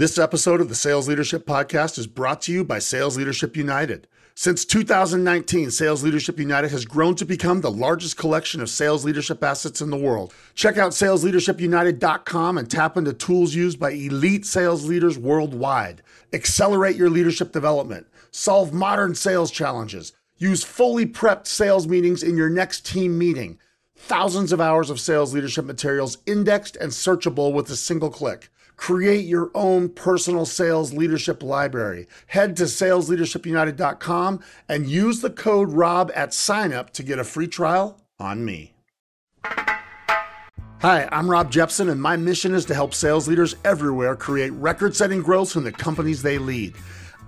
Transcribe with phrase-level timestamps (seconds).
[0.00, 4.08] This episode of the Sales Leadership Podcast is brought to you by Sales Leadership United.
[4.34, 9.44] Since 2019, Sales Leadership United has grown to become the largest collection of sales leadership
[9.44, 10.32] assets in the world.
[10.54, 16.00] Check out salesleadershipunited.com and tap into tools used by elite sales leaders worldwide.
[16.32, 22.48] Accelerate your leadership development, solve modern sales challenges, use fully prepped sales meetings in your
[22.48, 23.58] next team meeting.
[23.96, 28.48] Thousands of hours of sales leadership materials indexed and searchable with a single click.
[28.80, 32.08] Create your own personal sales leadership library.
[32.28, 38.00] Head to salesleadershipunited.com and use the code ROB at signup to get a free trial
[38.18, 38.72] on me.
[39.44, 44.96] Hi, I'm Rob Jeppsen, and my mission is to help sales leaders everywhere create record
[44.96, 46.74] setting growth from the companies they lead.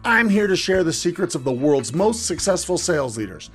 [0.06, 3.50] I'm here to share the secrets of the world's most successful sales leaders.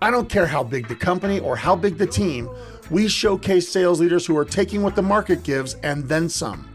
[0.00, 2.48] I don't care how big the company or how big the team,
[2.90, 6.71] we showcase sales leaders who are taking what the market gives and then some.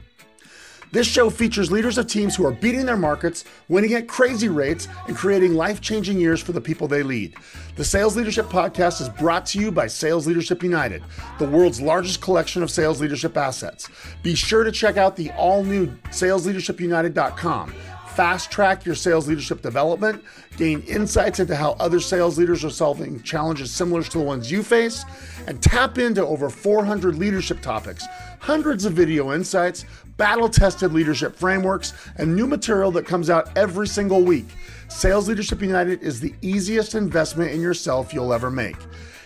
[0.91, 4.87] This show features leaders of teams who are beating their markets, winning at crazy rates,
[5.07, 7.35] and creating life changing years for the people they lead.
[7.75, 11.03] The Sales Leadership Podcast is brought to you by Sales Leadership United,
[11.39, 13.89] the world's largest collection of sales leadership assets.
[14.23, 17.73] Be sure to check out the all new salesleadershipunited.com
[18.17, 20.23] fast track your sales leadership development,
[20.57, 24.63] gain insights into how other sales leaders are solving challenges similar to the ones you
[24.63, 25.05] face,
[25.45, 28.03] and tap into over 400 leadership topics,
[28.39, 29.85] hundreds of video insights,
[30.17, 34.47] battle tested leadership frameworks, and new material that comes out every single week.
[34.89, 38.75] Sales Leadership United is the easiest investment in yourself you'll ever make.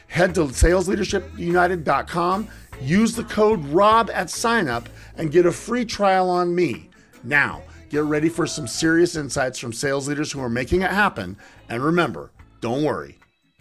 [0.07, 2.47] Head to salesleadershipunited.com,
[2.81, 6.89] use the code ROB at signup, and get a free trial on me.
[7.23, 11.37] Now, get ready for some serious insights from sales leaders who are making it happen.
[11.69, 13.19] And remember, don't worry,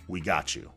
[0.08, 0.70] we got you.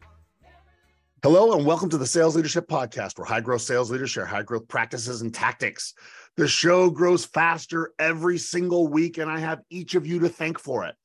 [1.24, 4.44] Hello, and welcome to the Sales Leadership Podcast, where high growth sales leaders share high
[4.44, 5.94] growth practices and tactics.
[6.36, 10.60] The show grows faster every single week, and I have each of you to thank
[10.60, 10.96] for it.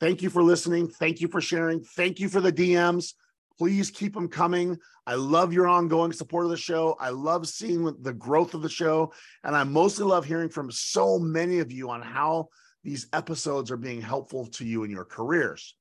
[0.00, 0.88] Thank you for listening.
[0.88, 1.84] Thank you for sharing.
[1.84, 3.14] Thank you for the DMs.
[3.56, 4.76] Please keep them coming.
[5.06, 6.96] I love your ongoing support of the show.
[6.98, 9.12] I love seeing the growth of the show.
[9.44, 12.48] And I mostly love hearing from so many of you on how
[12.82, 15.76] these episodes are being helpful to you in your careers.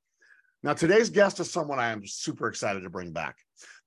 [0.62, 3.38] Now, today's guest is someone I am super excited to bring back.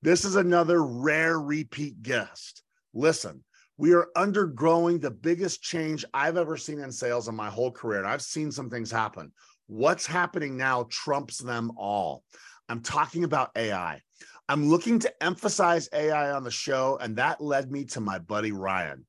[0.01, 2.63] This is another rare repeat guest.
[2.93, 3.43] Listen,
[3.77, 7.99] we are undergoing the biggest change I've ever seen in sales in my whole career.
[7.99, 9.31] And I've seen some things happen.
[9.67, 12.23] What's happening now trumps them all.
[12.69, 14.01] I'm talking about AI.
[14.47, 18.51] I'm looking to emphasize AI on the show, and that led me to my buddy
[18.51, 19.05] Ryan.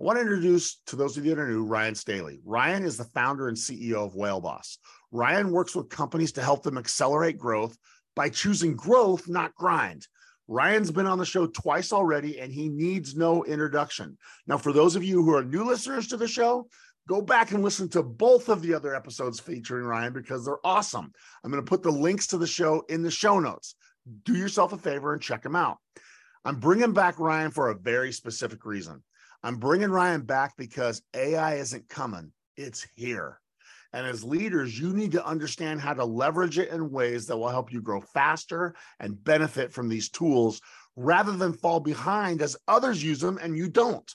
[0.00, 2.40] I want to introduce to those of you that are new Ryan Staley.
[2.44, 4.78] Ryan is the founder and CEO of WhaleBoss.
[5.12, 7.76] Ryan works with companies to help them accelerate growth
[8.16, 10.06] by choosing growth, not grind.
[10.50, 14.18] Ryan's been on the show twice already, and he needs no introduction.
[14.48, 16.66] Now, for those of you who are new listeners to the show,
[17.08, 21.12] go back and listen to both of the other episodes featuring Ryan because they're awesome.
[21.44, 23.76] I'm going to put the links to the show in the show notes.
[24.24, 25.78] Do yourself a favor and check them out.
[26.44, 29.04] I'm bringing back Ryan for a very specific reason.
[29.44, 33.40] I'm bringing Ryan back because AI isn't coming, it's here.
[33.92, 37.48] And as leaders, you need to understand how to leverage it in ways that will
[37.48, 40.60] help you grow faster and benefit from these tools
[40.96, 44.14] rather than fall behind as others use them and you don't.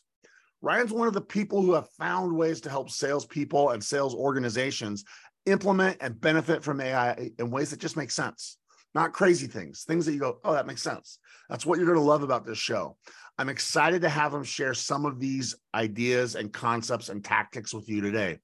[0.61, 5.03] Ryan's one of the people who have found ways to help salespeople and sales organizations
[5.45, 8.57] implement and benefit from AI in ways that just make sense,
[8.95, 11.19] not crazy things, things that you go, oh, that makes sense.
[11.49, 12.97] That's what you're going to love about this show.
[13.37, 17.89] I'm excited to have him share some of these ideas and concepts and tactics with
[17.89, 18.39] you today.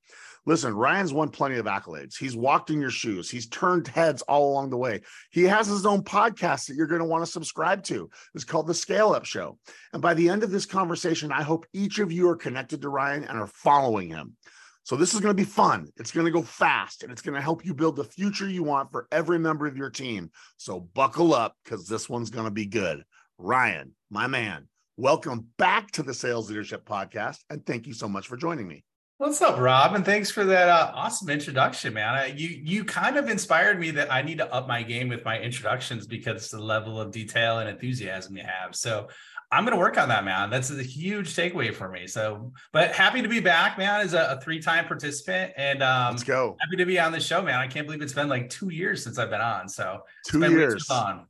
[0.47, 2.17] Listen, Ryan's won plenty of accolades.
[2.17, 3.29] He's walked in your shoes.
[3.29, 5.01] He's turned heads all along the way.
[5.29, 8.09] He has his own podcast that you're going to want to subscribe to.
[8.33, 9.59] It's called The Scale Up Show.
[9.93, 12.89] And by the end of this conversation, I hope each of you are connected to
[12.89, 14.35] Ryan and are following him.
[14.83, 15.89] So this is going to be fun.
[15.97, 18.63] It's going to go fast and it's going to help you build the future you
[18.63, 20.31] want for every member of your team.
[20.57, 23.03] So buckle up because this one's going to be good.
[23.37, 27.37] Ryan, my man, welcome back to the Sales Leadership Podcast.
[27.51, 28.83] And thank you so much for joining me.
[29.21, 29.93] What's up, Rob?
[29.93, 32.15] And thanks for that uh, awesome introduction, man.
[32.15, 35.23] I, you you kind of inspired me that I need to up my game with
[35.23, 38.75] my introductions because the level of detail and enthusiasm you have.
[38.75, 39.09] So
[39.51, 40.49] I'm going to work on that, man.
[40.49, 42.07] That's a huge takeaway for me.
[42.07, 44.01] So, but happy to be back, man.
[44.01, 46.57] As a, a three-time participant, and um, let's go.
[46.59, 47.59] Happy to be on the show, man.
[47.59, 49.69] I can't believe it's been like two years since I've been on.
[49.69, 51.27] So two years on.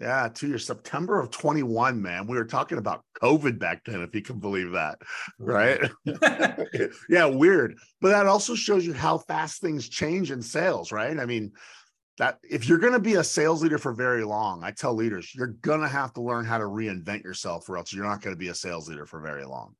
[0.00, 2.28] Yeah, to your September of 21, man.
[2.28, 4.98] We were talking about COVID back then, if you can believe that.
[5.40, 5.90] Right.
[7.08, 7.76] yeah, weird.
[8.00, 11.18] But that also shows you how fast things change in sales, right?
[11.18, 11.52] I mean,
[12.18, 15.32] that if you're going to be a sales leader for very long, I tell leaders,
[15.34, 18.34] you're going to have to learn how to reinvent yourself, or else you're not going
[18.34, 19.74] to be a sales leader for very long.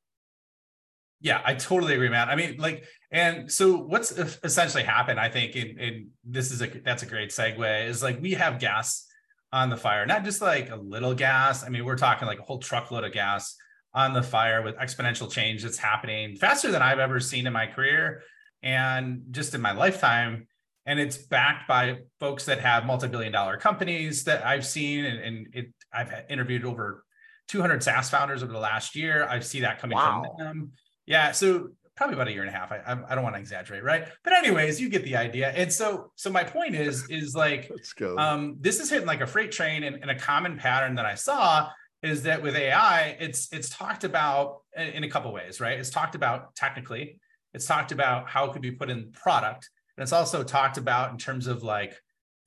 [1.21, 2.29] Yeah, I totally agree, man.
[2.29, 7.03] I mean, like, and so what's essentially happened, I think, and, this is a that's
[7.03, 9.05] a great segue, is like we have gas
[9.51, 11.65] on the fire, not just like a little gas.
[11.65, 13.55] I mean, we're talking like a whole truckload of gas
[13.93, 17.65] on the fire with exponential change that's happening faster than I've ever seen in my
[17.65, 18.21] career
[18.61, 20.47] and just in my lifetime.
[20.85, 25.47] And it's backed by folks that have multi-billion dollar companies that I've seen, and, and
[25.53, 27.03] it, I've interviewed over
[27.47, 29.27] 200 SaaS founders over the last year.
[29.27, 30.23] I see that coming wow.
[30.37, 30.71] from them.
[31.05, 31.69] Yeah, so
[31.99, 32.71] probably about a year and a half.
[32.71, 34.07] I, I don't want to exaggerate, right?
[34.23, 35.49] But anyways, you get the idea.
[35.49, 38.17] And so, so my point is, is like, let's go.
[38.17, 41.15] Um, this is hitting like a freight train, and, and a common pattern that I
[41.15, 41.69] saw
[42.01, 45.77] is that with AI, it's it's talked about in a couple ways, right?
[45.77, 47.19] It's talked about technically,
[47.53, 51.11] it's talked about how it could be put in product, and it's also talked about
[51.11, 51.99] in terms of like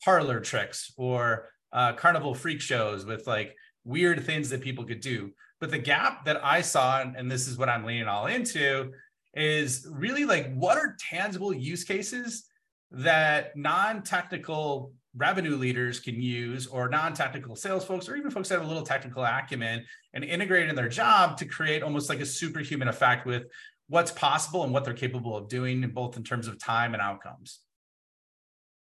[0.02, 3.54] parlor tricks or uh, carnival freak shows with like
[3.84, 5.30] weird things that people could do.
[5.60, 8.92] But the gap that I saw, and this is what I'm leaning all into,
[9.34, 12.44] is really like what are tangible use cases
[12.90, 18.64] that non-technical revenue leaders can use or non-technical sales folks or even folks that have
[18.64, 19.84] a little technical acumen
[20.14, 23.44] and integrate in their job to create almost like a superhuman effect with
[23.88, 27.60] what's possible and what they're capable of doing both in terms of time and outcomes?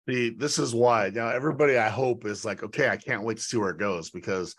[0.09, 1.11] See, this is why.
[1.11, 4.11] Now everybody I hope is like, okay, I can't wait to see where it goes
[4.11, 4.55] because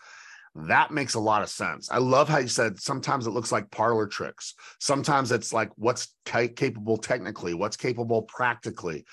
[0.64, 1.90] that makes a lot of sense.
[1.90, 4.54] I love how you said sometimes it looks like parlor tricks.
[4.80, 9.04] Sometimes it's like what's capable technically, what's capable practically.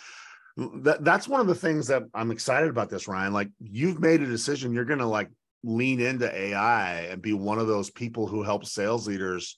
[0.56, 3.34] That, that's one of the things that I'm excited about this, Ryan.
[3.34, 5.30] Like you've made a decision, you're going to like
[5.64, 9.58] lean into AI and be one of those people who help sales leaders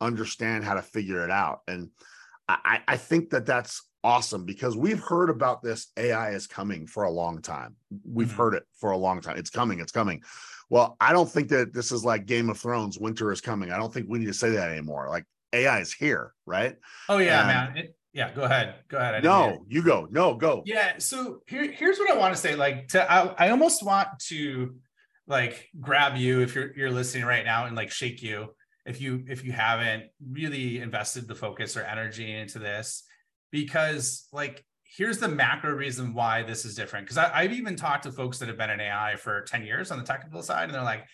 [0.00, 1.60] understand how to figure it out.
[1.66, 1.90] And
[2.48, 7.02] I, I think that that's awesome because we've heard about this AI is coming for
[7.02, 7.74] a long time.
[8.04, 8.36] We've mm-hmm.
[8.36, 9.36] heard it for a long time.
[9.36, 10.22] It's coming, it's coming.
[10.68, 13.70] Well, I don't think that this is like Game of Thrones, winter is coming.
[13.70, 15.08] I don't think we need to say that anymore.
[15.08, 16.76] Like AI is here, right?
[17.08, 17.76] Oh yeah, man.
[17.76, 18.76] It, yeah, go ahead.
[18.88, 19.22] Go ahead.
[19.22, 20.08] No, you go.
[20.10, 20.62] No, go.
[20.64, 20.94] Yeah.
[20.98, 22.56] So here, here's what I want to say.
[22.56, 24.74] Like to I, I almost want to
[25.26, 28.54] like grab you if you're you're listening right now and like shake you
[28.86, 33.02] if you if you haven't really invested the focus or energy into this
[33.50, 34.64] because like
[34.96, 37.06] here's the macro reason why this is different.
[37.06, 39.98] Because I've even talked to folks that have been in AI for 10 years on
[39.98, 41.06] the technical side, and they're like,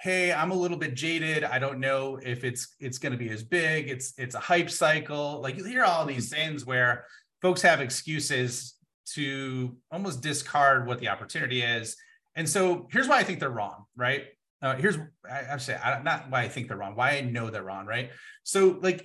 [0.00, 1.44] hey, I'm a little bit jaded.
[1.44, 3.88] I don't know if it's it's going to be as big.
[3.88, 5.40] It's it's a hype cycle.
[5.42, 7.04] Like you hear all these things where
[7.42, 8.74] folks have excuses
[9.14, 11.96] to almost discard what the opportunity is.
[12.36, 14.26] And so here's why I think they're wrong, right?
[14.62, 14.98] Uh, here's
[15.28, 18.10] I, I'm saying not why I think they're wrong, why I know they're wrong, right?
[18.44, 19.04] So like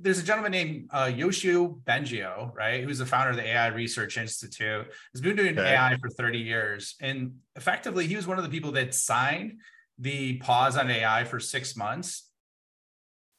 [0.00, 4.18] there's a gentleman named uh, Yoshua Bengio, right, who's the founder of the AI Research
[4.18, 4.86] Institute.
[5.12, 5.74] He's been doing okay.
[5.74, 9.60] AI for 30 years, and effectively, he was one of the people that signed
[9.98, 12.28] the pause on AI for six months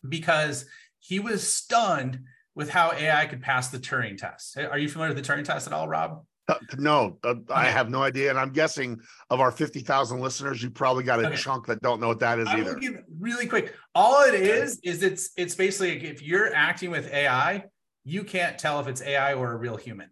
[0.08, 0.66] because
[1.00, 2.20] he was stunned
[2.56, 4.58] with how AI could pass the Turing test.
[4.58, 6.26] Are you familiar with the Turing test at all, Rob?
[6.51, 9.00] Uh, no, uh, I have no idea, and I'm guessing
[9.30, 11.36] of our fifty thousand listeners, you probably got a okay.
[11.38, 12.80] chunk that don't know what that is I either.
[13.19, 17.63] really quick, all it is is it's it's basically if you're acting with AI,
[18.03, 20.09] you can't tell if it's AI or a real human.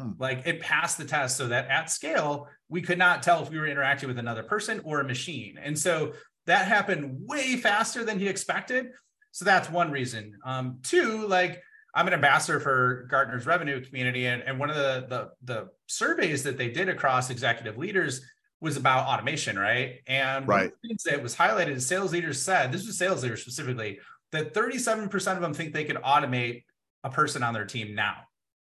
[0.00, 0.12] Hmm.
[0.18, 3.58] Like it passed the test, so that at scale we could not tell if we
[3.58, 6.14] were interacting with another person or a machine, and so
[6.46, 8.86] that happened way faster than he expected.
[9.32, 10.38] So that's one reason.
[10.44, 11.62] Um, two, like
[11.94, 16.42] I'm an ambassador for Gartner's revenue community, and, and one of the, the, the surveys
[16.44, 18.22] that they did across executive leaders
[18.60, 20.00] was about automation, right?
[20.06, 20.56] And right.
[20.56, 23.42] one of the things that was highlighted is sales leaders said this was sales leaders
[23.42, 23.98] specifically
[24.30, 26.64] that 37% of them think they could automate
[27.04, 28.16] a person on their team now.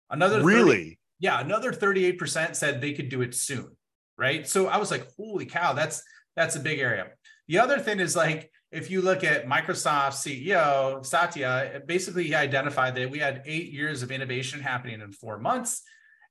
[0.09, 3.69] Another 30, really, yeah, another 38% said they could do it soon,
[4.17, 4.47] right?
[4.47, 6.01] So I was like, holy cow, that's
[6.35, 7.07] that's a big area.
[7.47, 12.95] The other thing is like if you look at Microsoft CEO Satya, basically he identified
[12.95, 15.81] that we had eight years of innovation happening in four months.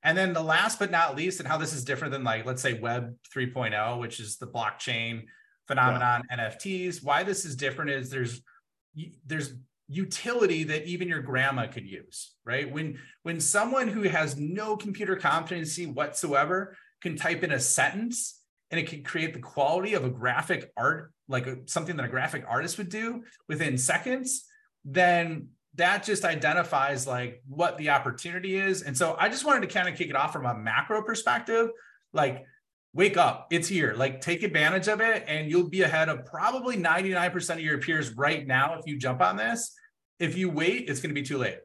[0.03, 2.61] And then the last but not least, and how this is different than like, let's
[2.61, 5.25] say Web 3.0, which is the blockchain
[5.67, 6.49] phenomenon, yeah.
[6.49, 7.03] NFTs.
[7.03, 8.41] Why this is different is there's
[9.25, 9.53] there's
[9.87, 12.71] utility that even your grandma could use, right?
[12.71, 18.79] When when someone who has no computer competency whatsoever can type in a sentence and
[18.79, 22.77] it can create the quality of a graphic art, like something that a graphic artist
[22.77, 24.45] would do within seconds,
[24.85, 28.81] then that just identifies like what the opportunity is.
[28.81, 31.69] And so I just wanted to kind of kick it off from a macro perspective,
[32.13, 32.45] like
[32.93, 33.93] wake up, it's here.
[33.95, 38.15] Like take advantage of it, and you'll be ahead of probably 99% of your peers
[38.15, 39.73] right now if you jump on this.
[40.19, 41.59] If you wait, it's going to be too late.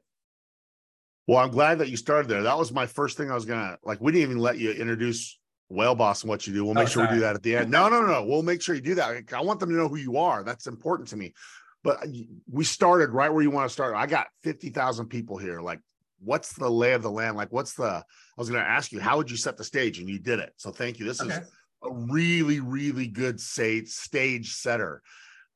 [1.27, 2.45] Well, I'm glad that you started there.
[2.45, 4.01] That was my first thing I was gonna like.
[4.01, 5.39] We didn't even let you introduce
[5.73, 6.65] WhaleBoss and what you do.
[6.65, 7.09] We'll make oh, sure sorry.
[7.09, 7.71] we do that at the end.
[7.71, 8.25] No, no, no, no.
[8.25, 9.33] We'll make sure you do that.
[9.33, 10.45] I want them to know who you are.
[10.45, 11.35] That's important to me.
[11.83, 12.05] but
[12.51, 13.95] we started right where you want to start.
[13.95, 15.61] I got 50,000 people here.
[15.61, 15.81] Like,
[16.21, 17.37] what's the lay of the land?
[17.37, 18.05] Like, what's the, I
[18.37, 19.99] was going to ask you, how would you set the stage?
[19.99, 20.53] And you did it.
[20.57, 21.07] So thank you.
[21.07, 21.35] This okay.
[21.35, 21.41] is
[21.85, 25.03] a really, really good say, stage setter.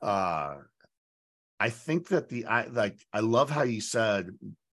[0.00, 0.56] Uh,
[1.58, 4.30] I think that the, I like, I love how you said,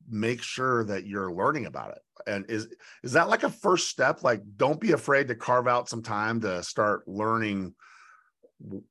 [0.09, 1.99] make sure that you're learning about it.
[2.27, 2.69] And is,
[3.03, 4.23] is that like a first step?
[4.23, 7.75] Like, don't be afraid to carve out some time to start learning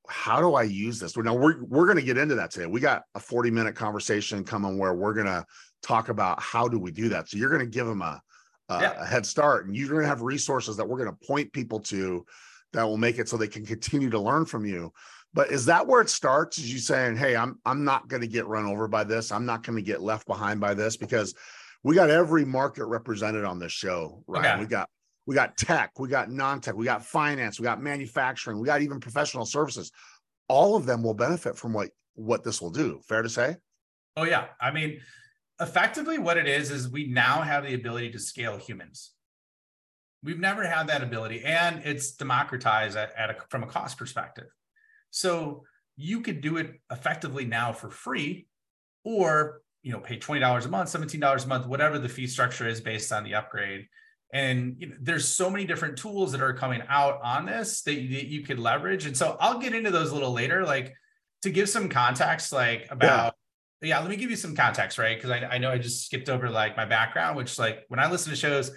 [0.08, 1.18] how do I use this?
[1.18, 2.68] Now we're we're going to get into that today.
[2.68, 5.46] We got a 40 minute conversation coming where we're going to
[5.82, 7.30] talk about how do we do that.
[7.30, 8.22] So you're going to give them a,
[8.70, 9.02] a, yeah.
[9.02, 11.80] a head start, and you're going to have resources that we're going to point people
[11.82, 12.26] to
[12.74, 14.92] that will make it so they can continue to learn from you.
[15.36, 16.58] But is that where it starts?
[16.58, 19.34] Is you saying, "Hey, I'm I'm not going to get run over by this.
[19.34, 21.36] I'm not going to get left behind by this," because
[21.84, 24.46] we got every market represented on this show, right?
[24.46, 24.62] Okay.
[24.62, 24.90] We got
[25.28, 29.02] we got tech, we got non-tech, we got finance, we got manufacturing, we got even
[29.02, 29.92] professional services.
[30.48, 33.02] All of them will benefit from what what this will do.
[33.06, 33.58] Fair to say?
[34.16, 34.46] Oh yeah.
[34.62, 35.02] I mean,
[35.60, 39.12] effectively what it is is we now have the ability to scale humans.
[40.24, 44.48] We've never had that ability and it's democratized at, at a, from a cost perspective.
[45.16, 45.64] So
[45.96, 48.48] you could do it effectively now for free
[49.06, 52.82] or you know pay $20 a month, $17 a month, whatever the fee structure is
[52.82, 53.88] based on the upgrade.
[54.34, 57.96] And you know, there's so many different tools that are coming out on this that,
[57.96, 59.06] that you could leverage.
[59.06, 60.94] And so i'll get into those a little later like
[61.44, 63.36] to give some context like about
[63.82, 65.16] yeah, yeah let me give you some context right?
[65.16, 68.12] Because I, I know i just skipped over like my background which like when i
[68.12, 68.72] listen to shows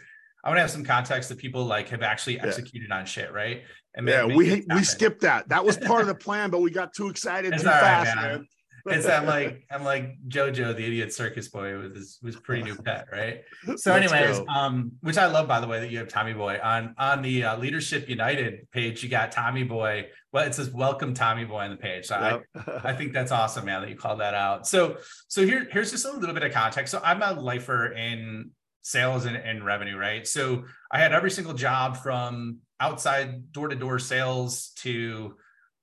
[0.45, 2.99] i want to have some context that people like have actually executed yeah.
[2.99, 3.62] on shit right
[3.95, 6.92] and yeah we we skipped that that was part of the plan but we got
[6.92, 8.38] too excited too fast right, man.
[8.38, 8.49] man
[8.90, 12.76] it's I'm like I'm like Jojo, the idiot circus boy, with his was pretty new
[12.76, 13.42] pet, right?
[13.76, 16.95] So, anyways, um, which I love by the way that you have Tommy Boy on
[16.99, 19.02] on the uh, Leadership United page.
[19.02, 20.09] You got Tommy Boy.
[20.33, 22.07] Well, it says "Welcome Tommy Boy" on the page.
[22.07, 22.66] So yep.
[22.85, 24.66] I I think that's awesome, man, that you called that out.
[24.66, 26.90] So so here here's just a little bit of context.
[26.90, 28.50] So I'm a lifer in
[28.82, 30.26] sales and, and revenue, right?
[30.26, 35.37] So I had every single job from outside door to door sales to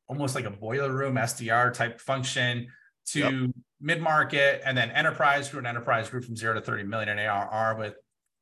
[0.07, 2.67] almost like a boiler room SDR type function
[3.07, 3.51] to yep.
[3.79, 5.59] mid market, and then enterprise grew.
[5.59, 7.95] An enterprise grew from zero to 30 million in ARR with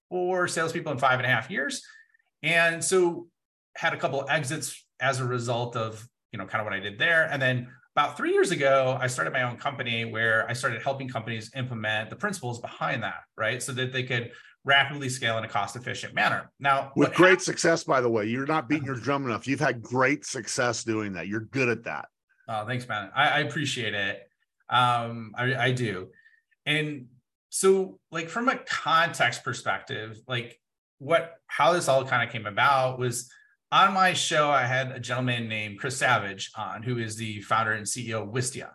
[0.10, 1.84] four salespeople in five and a half years.
[2.42, 3.28] And so
[3.76, 6.80] had a couple of exits as a result of you know kind of what I
[6.80, 7.28] did there.
[7.30, 11.08] And then about three years ago, I started my own company where I started helping
[11.08, 13.62] companies implement the principles behind that, right?
[13.62, 14.32] So that they could
[14.66, 16.52] rapidly scale in a cost efficient manner.
[16.60, 19.48] Now, with great happens- success, by the way, you're not beating your drum enough.
[19.48, 21.28] You've had great success doing that.
[21.28, 22.08] You're good at that.
[22.48, 23.12] Oh, thanks, man.
[23.16, 24.28] I, I appreciate it.
[24.70, 26.10] Um, I, I do.
[26.66, 27.08] And
[27.50, 30.60] so, like, from a context perspective, like,
[30.98, 33.30] what, how this all kind of came about was
[33.74, 37.72] on my show, I had a gentleman named Chris Savage on, who is the founder
[37.72, 38.70] and CEO of Wistia.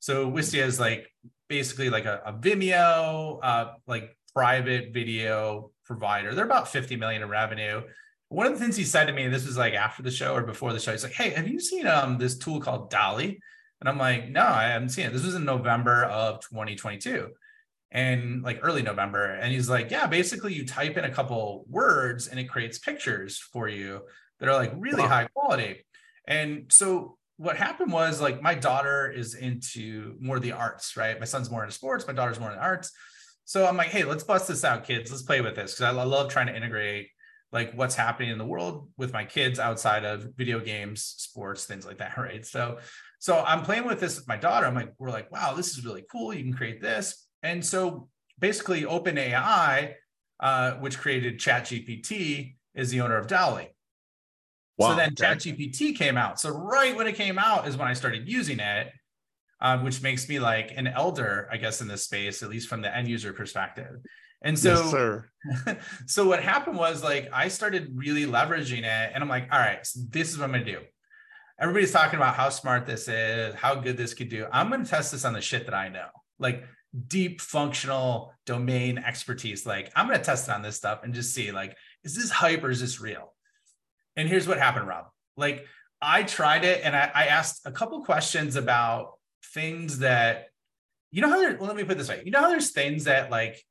[0.00, 1.06] So, Wistia is like
[1.48, 6.34] basically like a, a Vimeo, uh, like private video provider.
[6.34, 7.82] They're about 50 million in revenue.
[8.30, 10.34] One of the things he said to me, and this was like after the show
[10.34, 13.38] or before the show, he's like, Hey, have you seen um this tool called DALL-E?
[13.80, 15.12] And I'm like, no, I haven't seen it.
[15.12, 17.30] This was in November of 2022
[17.90, 19.24] and like early November.
[19.26, 23.38] And he's like, yeah, basically you type in a couple words and it creates pictures
[23.38, 24.02] for you
[24.42, 25.08] that are like really wow.
[25.08, 25.84] high quality.
[26.26, 31.18] And so what happened was like my daughter is into more of the arts, right?
[31.18, 32.90] My son's more into sports, my daughter's more into arts.
[33.44, 35.12] So I'm like, hey, let's bust this out, kids.
[35.12, 35.78] Let's play with this.
[35.78, 37.10] Cause I love trying to integrate
[37.52, 41.86] like what's happening in the world with my kids outside of video games, sports, things
[41.86, 42.14] like that.
[42.18, 42.44] Right.
[42.44, 42.78] So
[43.20, 44.66] so I'm playing with this with my daughter.
[44.66, 46.34] I'm like, we're like, wow, this is really cool.
[46.34, 47.28] You can create this.
[47.44, 48.08] And so
[48.40, 49.92] basically, OpenAI,
[50.40, 53.68] uh, which created ChatGPT, is the owner of DALL-E.
[54.78, 54.90] Wow.
[54.90, 56.40] So then ChatGPT came out.
[56.40, 58.88] So right when it came out is when I started using it,
[59.60, 62.82] uh, which makes me like an elder, I guess, in this space, at least from
[62.82, 63.96] the end user perspective.
[64.44, 65.24] And so,
[65.66, 65.76] yes,
[66.06, 69.86] so what happened was like I started really leveraging it, and I'm like, all right,
[69.86, 70.80] so this is what I'm gonna do
[71.62, 74.46] everybody's talking about how smart this is, how good this could do.
[74.52, 76.08] I'm going to test this on the shit that I know,
[76.40, 76.64] like
[77.06, 79.64] deep functional domain expertise.
[79.64, 82.30] Like I'm going to test it on this stuff and just see, like, is this
[82.30, 83.31] hype or is this real?
[84.16, 85.06] And here's what happened, Rob.
[85.36, 85.66] Like
[86.00, 89.12] I tried it and I, I asked a couple questions about
[89.54, 90.46] things that,
[91.10, 92.22] you know how there, well, let me put this way.
[92.24, 93.62] You know how there's things that like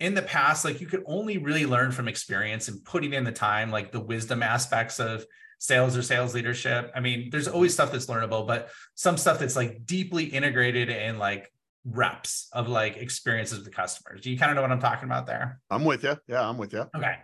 [0.00, 3.32] in the past, like you could only really learn from experience and putting in the
[3.32, 5.24] time, like the wisdom aspects of
[5.58, 6.90] sales or sales leadership.
[6.94, 7.54] I mean, there's mm-hmm.
[7.54, 11.52] always stuff that's learnable, but some stuff that's like deeply integrated in like
[11.84, 14.20] reps of like experiences with the customers.
[14.20, 15.60] Do you kind of know what I'm talking about there?
[15.70, 16.16] I'm with you.
[16.28, 16.86] Yeah, I'm with you.
[16.94, 17.16] Okay.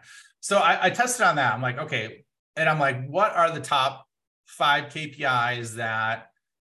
[0.45, 1.55] So I, I tested on that.
[1.55, 2.27] I'm like, okay.
[2.55, 4.07] And I'm like, what are the top
[4.45, 6.27] five KPIs that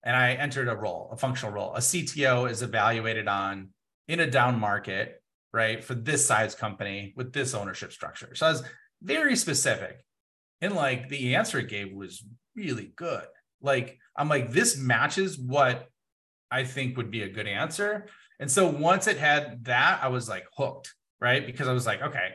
[0.04, 1.74] and I entered a role, a functional role.
[1.74, 3.70] A CTO is evaluated on
[4.10, 5.24] in a down market,
[5.54, 8.36] right, for this size company with this ownership structure.
[8.36, 8.64] So I was
[9.02, 10.04] very specific.
[10.60, 12.26] And like the answer it gave was
[12.58, 13.24] really good.
[13.62, 15.88] Like, I'm like, this matches what
[16.50, 18.08] I think would be a good answer.
[18.38, 21.46] And so once it had that, I was like hooked, right?
[21.46, 22.32] Because I was like, okay,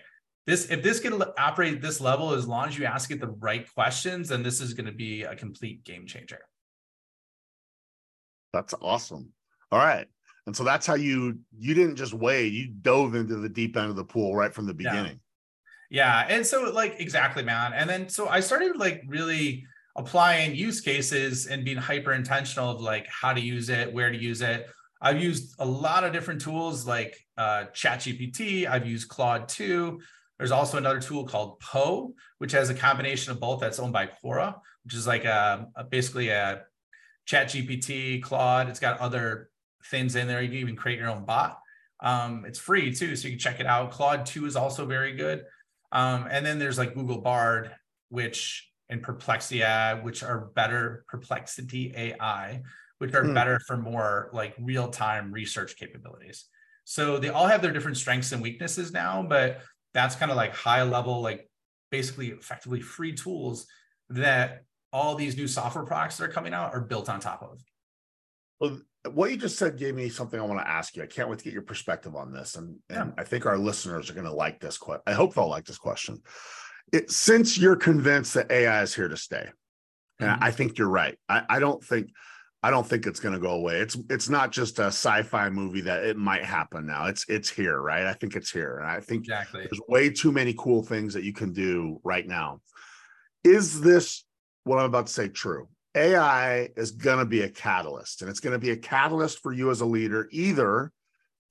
[0.47, 3.29] this if this can operate at this level, as long as you ask it the
[3.29, 6.41] right questions, then this is going to be a complete game changer.
[8.53, 9.33] That's awesome.
[9.73, 10.07] All right.
[10.47, 13.91] And so that's how you you didn't just wade, you dove into the deep end
[13.91, 15.21] of the pool right from the beginning.
[15.91, 16.25] Yeah.
[16.29, 16.35] yeah.
[16.37, 17.73] And so like exactly, man.
[17.73, 22.81] And then so I started like really applying use cases and being hyper intentional of
[22.81, 24.69] like how to use it, where to use it.
[25.01, 28.67] I've used a lot of different tools like uh, ChatGPT.
[28.67, 30.01] I've used Claude 2.
[30.39, 34.07] There's also another tool called Poe, which has a combination of both that's owned by
[34.07, 36.63] Quora, which is like a, a basically a
[37.25, 38.69] Chat GPT, Claude.
[38.69, 39.51] It's got other
[39.87, 40.43] things in there.
[40.43, 41.59] You can even create your own bot.
[42.01, 43.91] Um, it's free too, so you can check it out.
[43.91, 45.45] Claude 2 is also very good.
[45.93, 47.75] Um, and then there's like Google Bard,
[48.11, 49.63] which and Perplexity
[50.03, 52.63] which are better, Perplexity AI,
[52.99, 53.35] which are hmm.
[53.35, 56.47] better for more like real-time research capabilities.
[56.85, 59.61] So they all have their different strengths and weaknesses now, but
[59.97, 61.49] that's kind of like high level, like
[61.91, 63.67] basically effectively free tools
[64.11, 64.63] that
[64.93, 67.63] all these new software products that are coming out are built on top of.
[68.61, 68.81] Well,
[69.13, 71.03] what you just said gave me something I want to ask you.
[71.03, 73.23] I can't wait to get your perspective on this, and, and yeah.
[73.23, 74.77] I think our listeners are going to like this.
[74.77, 75.03] question.
[75.07, 76.23] I hope they'll like this question.
[76.93, 79.49] It, since you're convinced that AI is here to stay,
[80.21, 80.45] and mm-hmm.
[80.45, 81.17] I think you're right.
[81.29, 82.11] I, I don't think
[82.63, 83.77] I don't think it's going to go away.
[83.81, 87.07] It's it's not just a sci-fi movie that it might happen now.
[87.07, 88.07] It's it's here, right?
[88.07, 89.61] I think it's here, and I think exactly.
[89.63, 92.61] there's way too many cool things that you can do right now.
[93.45, 94.25] Is this
[94.67, 95.69] what I'm about to say true.
[95.95, 99.53] AI is going to be a catalyst, and it's going to be a catalyst for
[99.53, 100.93] you as a leader, either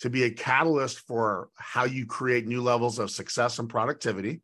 [0.01, 4.41] to be a catalyst for how you create new levels of success and productivity,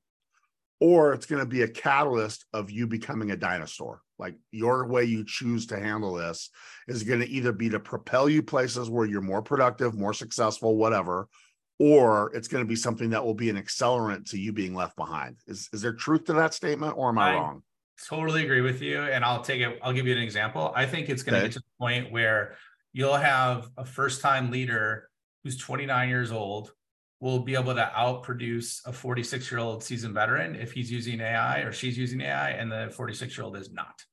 [0.79, 4.01] or it's going to be a catalyst of you becoming a dinosaur.
[4.21, 6.49] Like your way you choose to handle this
[6.87, 10.77] is going to either be to propel you places where you're more productive, more successful,
[10.77, 11.27] whatever,
[11.79, 14.95] or it's going to be something that will be an accelerant to you being left
[14.95, 15.37] behind.
[15.47, 17.63] Is, is there truth to that statement, or am I, I wrong?
[18.07, 19.01] totally agree with you.
[19.01, 20.71] And I'll take it, I'll give you an example.
[20.75, 21.43] I think it's going okay.
[21.43, 22.55] to get to the point where
[22.93, 25.09] you'll have a first time leader
[25.43, 26.71] who's 29 years old
[27.19, 31.59] will be able to outproduce a 46 year old seasoned veteran if he's using AI
[31.59, 34.03] or she's using AI and the 46 year old is not.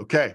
[0.00, 0.34] Okay.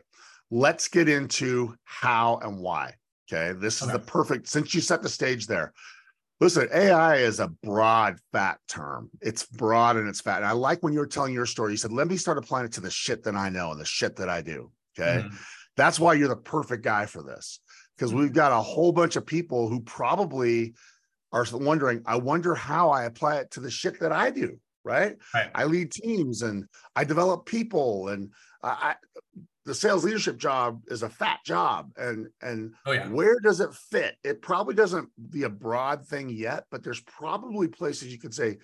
[0.52, 2.96] Let's get into how and why.
[3.32, 3.58] Okay.
[3.58, 3.94] This is okay.
[3.94, 5.74] the perfect, since you set the stage there,
[6.42, 9.10] Listen, AI is a broad, fat term.
[9.22, 10.38] It's broad and it's fat.
[10.38, 12.66] And I like when you were telling your story, you said, let me start applying
[12.66, 14.72] it to the shit that I know and the shit that I do.
[15.00, 15.22] Okay.
[15.22, 15.36] Mm-hmm.
[15.78, 17.60] That's why you're the perfect guy for this.
[17.96, 20.74] Because we've got a whole bunch of people who probably
[21.32, 24.60] are wondering, I wonder how I apply it to the shit that I do.
[24.84, 25.16] Right.
[25.34, 25.50] right.
[25.56, 28.96] I lead teams and I develop people and I,
[29.66, 33.08] the sales leadership job is a fat job and and oh, yeah.
[33.10, 34.16] where does it fit?
[34.24, 38.58] It probably doesn't be a broad thing yet but there's probably places you could say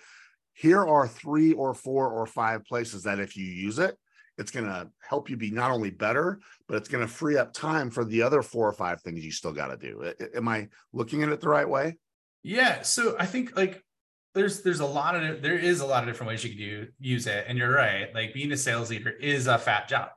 [0.54, 3.96] here are three or four or five places that if you use it
[4.38, 7.52] it's going to help you be not only better but it's going to free up
[7.52, 10.68] time for the other four or five things you still got to do am i
[10.92, 11.96] looking at it the right way?
[12.42, 13.82] Yeah so i think like
[14.34, 16.86] there's there's a lot of there is a lot of different ways you can do
[16.98, 20.08] use it and you're right like being a sales leader is a fat job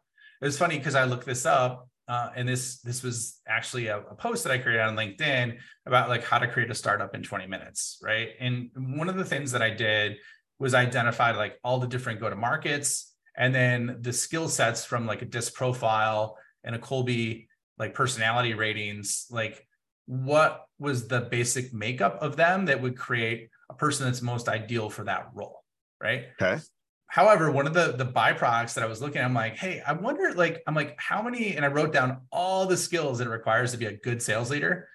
[0.41, 3.99] it was funny because I looked this up, uh, and this this was actually a,
[3.99, 7.23] a, post that I created on LinkedIn about like how to create a startup in
[7.23, 8.29] 20 minutes, right?
[8.39, 10.17] And one of the things that I did
[10.59, 15.07] was identify like all the different go to markets, and then the skill sets from
[15.07, 19.67] like a disc profile and a Kolbe like personality ratings, like
[20.05, 24.89] what was the basic makeup of them that would create a person that's most ideal
[24.89, 25.63] for that role,
[26.01, 26.27] right?
[26.39, 26.61] Okay.
[27.07, 29.93] However, one of the the byproducts that I was looking at, I'm like, hey, I
[29.93, 31.55] wonder, like, I'm like, how many?
[31.55, 34.49] And I wrote down all the skills that it requires to be a good sales
[34.49, 34.87] leader,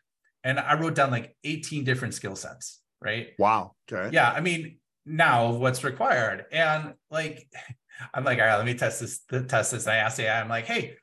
[0.44, 2.80] and I wrote down like 18 different skill sets.
[3.02, 3.28] Right?
[3.38, 3.74] Wow.
[3.90, 4.14] Okay.
[4.14, 4.30] Yeah.
[4.30, 7.48] I mean, now what's required, and like,
[8.14, 9.20] I'm like, all right, let me test this.
[9.48, 9.84] Test this.
[9.86, 10.96] And I asked AI, I'm like, hey,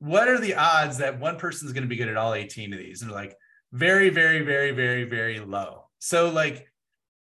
[0.00, 2.72] what are the odds that one person is going to be good at all 18
[2.72, 3.02] of these?
[3.02, 3.36] And they're like,
[3.72, 5.84] very, very, very, very, very low.
[5.98, 6.67] So like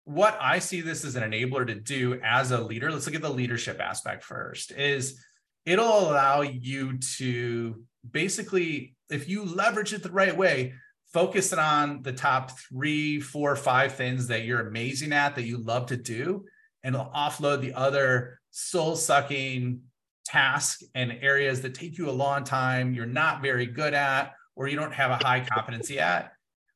[0.10, 3.22] what I see this as an enabler to do as a leader, let's look at
[3.22, 5.24] the leadership aspect first, is
[5.68, 10.74] it'll allow you to basically, if you leverage it the right way,
[11.14, 15.60] focus it on the top three, four, five things that you're amazing at that you
[15.60, 16.44] love to do,
[16.84, 19.80] and it'll offload the other soul sucking,
[20.26, 24.68] tasks and areas that take you a long time, you're not very good at, or
[24.68, 26.32] you don't have a high competency at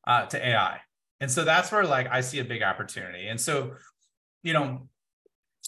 [0.06, 0.78] uh, to AI.
[1.24, 3.28] And so that's where like I see a big opportunity.
[3.28, 3.76] And so,
[4.42, 4.90] you know,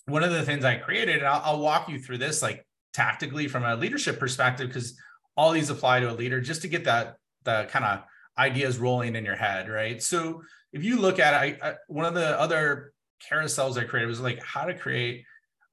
[0.04, 3.48] one of the things I created, and I'll, I'll walk you through this like tactically
[3.48, 4.98] from a leadership perspective, because
[5.34, 8.02] all these apply to a leader just to get that the kind of
[8.36, 10.02] ideas rolling in your head, right?
[10.02, 10.42] So
[10.74, 12.92] if you look at it, I, I, one of the other
[13.26, 15.24] carousels I created was like how to create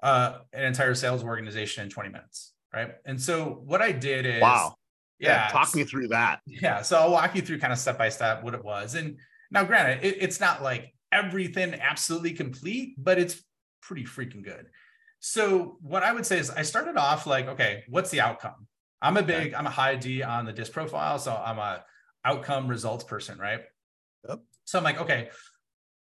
[0.01, 2.93] uh, an entire sales organization in 20 minutes, right?
[3.03, 4.75] And so what I did is wow,
[5.19, 6.39] yeah, yeah talk me through that.
[6.47, 8.95] Yeah, so I'll walk you through kind of step by step what it was.
[8.95, 9.17] And
[9.53, 13.41] now, granted, it, it's not like everything absolutely complete, but it's
[13.81, 14.65] pretty freaking good.
[15.19, 18.67] So what I would say is I started off like, okay, what's the outcome?
[19.01, 19.53] I'm a big.
[19.53, 21.83] I'm a high D on the DISC profile, so I'm a
[22.25, 23.61] outcome results person, right?
[24.27, 24.39] Yep.
[24.65, 25.29] So I'm like, okay,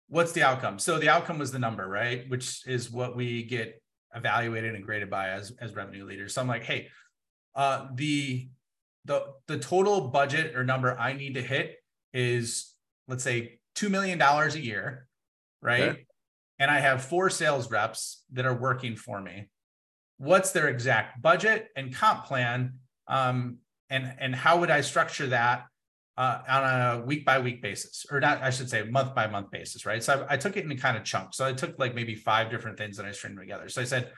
[0.07, 0.79] what's the outcome?
[0.79, 2.29] So the outcome was the number, right?
[2.29, 3.81] Which is what we get
[4.15, 6.33] evaluated and graded by as as revenue leaders.
[6.33, 6.89] So I'm like, hey,
[7.55, 8.49] uh, the
[9.05, 11.77] the the total budget or number I need to hit
[12.13, 12.70] is
[13.11, 15.05] let's say two million dollars a year,
[15.61, 15.81] right?
[15.81, 16.05] Okay.
[16.57, 19.49] And I have four sales reps that are working for me.
[20.17, 22.75] What's their exact budget and comp plan?
[23.07, 23.57] Um,
[23.89, 25.65] and and how would I structure that
[26.17, 29.51] uh, on a week by week basis, or not, I should say month by month
[29.51, 30.01] basis, right?
[30.01, 31.37] So I, I, took it in kind of chunks.
[31.37, 33.69] So I took like maybe five different things that I stringed together.
[33.69, 34.11] So I said,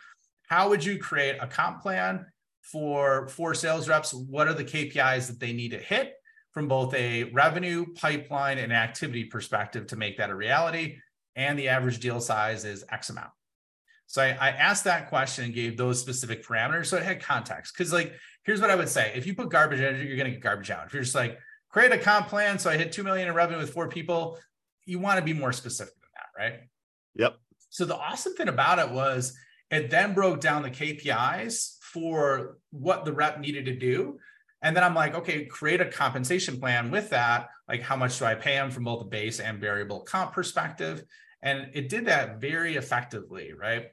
[0.47, 2.25] how would you create a comp plan
[2.61, 4.13] for four sales reps?
[4.13, 6.15] What are the KPIs that they need to hit
[6.53, 10.97] from both a revenue, pipeline, and activity perspective to make that a reality?
[11.35, 13.31] And the average deal size is X amount.
[14.07, 16.85] So I, I asked that question and gave those specific parameters.
[16.85, 17.75] So it had context.
[17.75, 18.13] Cause like,
[18.43, 19.11] here's what I would say.
[19.15, 20.85] If you put garbage in, you're going to get garbage out.
[20.85, 21.39] If you're just like,
[21.69, 22.59] create a comp plan.
[22.59, 24.39] So I hit 2 million in revenue with four people.
[24.85, 26.59] You want to be more specific than that, right?
[27.15, 27.37] Yep.
[27.69, 29.35] So the awesome thing about it was
[29.71, 34.19] it then broke down the KPIs for what the rep needed to do.
[34.63, 37.49] And then I'm like, okay, create a compensation plan with that.
[37.67, 41.03] Like, how much do I pay them from both the base and variable comp perspective?
[41.41, 43.87] And it did that very effectively, right?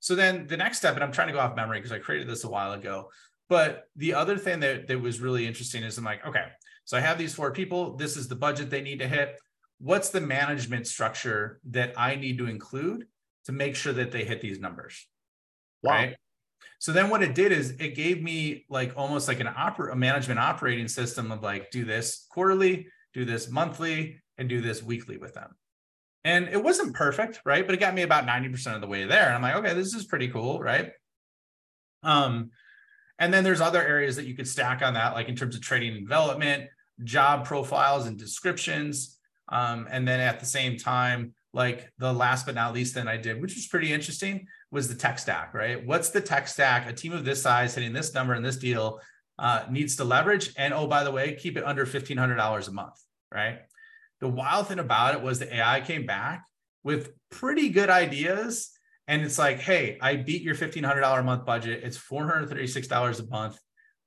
[0.00, 2.28] So then the next step, and I'm trying to go off memory because I created
[2.28, 3.10] this a while ago.
[3.48, 6.46] But the other thing that, that was really interesting is I'm like, okay,
[6.84, 7.96] so I have these four people.
[7.96, 9.38] This is the budget they need to hit.
[9.78, 13.06] What's the management structure that I need to include
[13.44, 15.06] to make sure that they hit these numbers?
[15.82, 15.92] Wow.
[15.92, 16.16] Right.
[16.78, 19.96] So then what it did is it gave me like almost like an oper- a
[19.96, 25.16] management operating system of like do this quarterly, do this monthly, and do this weekly
[25.16, 25.54] with them.
[26.24, 27.64] And it wasn't perfect, right?
[27.64, 29.26] But it got me about 90% of the way there.
[29.26, 30.90] And I'm like, okay, this is pretty cool, right?
[32.02, 32.50] Um,
[33.18, 35.62] and then there's other areas that you could stack on that, like in terms of
[35.62, 36.68] training and development,
[37.04, 39.18] job profiles and descriptions.
[39.48, 43.16] Um, and then at the same time, like the last but not least thing I
[43.16, 45.84] did, which was pretty interesting, was the tech stack, right?
[45.86, 46.86] What's the tech stack?
[46.86, 49.00] A team of this size hitting this number in this deal
[49.38, 50.52] uh, needs to leverage.
[50.58, 53.00] And oh, by the way, keep it under $1,500 a month,
[53.32, 53.60] right?
[54.20, 56.44] The wild thing about it was the AI came back
[56.84, 58.70] with pretty good ideas.
[59.08, 61.84] And it's like, hey, I beat your $1,500 a month budget.
[61.84, 63.58] It's $436 a month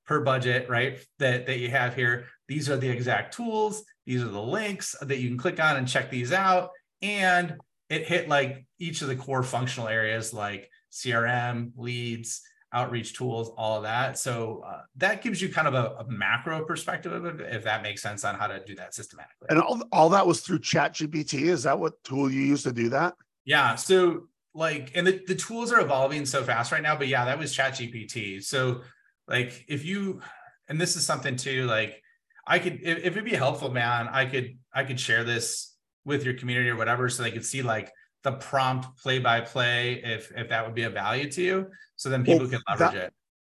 [0.06, 1.00] per budget, right?
[1.18, 2.26] That, that you have here.
[2.46, 3.82] These are the exact tools.
[4.06, 6.70] These are the links that you can click on and check these out.
[7.02, 7.56] And
[7.88, 13.78] it hit like each of the core functional areas like CRM, leads, outreach tools, all
[13.78, 14.18] of that.
[14.18, 17.82] So uh, that gives you kind of a, a, macro perspective of it, if that
[17.82, 19.48] makes sense on how to do that systematically.
[19.48, 21.42] And all, all that was through Chat GPT.
[21.42, 23.14] Is that what tool you use to do that?
[23.44, 23.74] Yeah.
[23.74, 27.38] So like, and the, the tools are evolving so fast right now, but yeah, that
[27.38, 28.42] was Chat GPT.
[28.42, 28.82] So
[29.26, 30.20] like if you,
[30.68, 32.00] and this is something too, like
[32.46, 35.69] I could if, if it'd be helpful, man, I could I could share this
[36.10, 37.90] with your community or whatever, so they could see like
[38.22, 41.66] the prompt play by play if if that would be a value to you.
[41.96, 43.12] So then people well, can leverage that, it.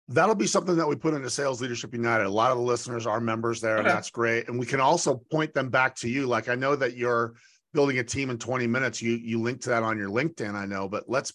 [0.09, 2.25] That'll be something that we put into Sales Leadership United.
[2.25, 3.87] A lot of the listeners are members there, okay.
[3.87, 4.49] and that's great.
[4.49, 6.25] And we can also point them back to you.
[6.25, 7.35] Like I know that you're
[7.73, 9.01] building a team in 20 minutes.
[9.01, 11.31] You you link to that on your LinkedIn, I know, but let's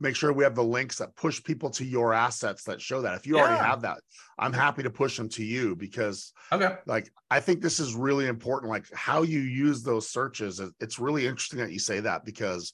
[0.00, 3.14] make sure we have the links that push people to your assets that show that.
[3.14, 3.42] If you yeah.
[3.42, 3.98] already have that,
[4.38, 6.76] I'm happy to push them to you because okay.
[6.86, 8.70] like I think this is really important.
[8.70, 10.60] Like how you use those searches.
[10.80, 12.72] It's really interesting that you say that because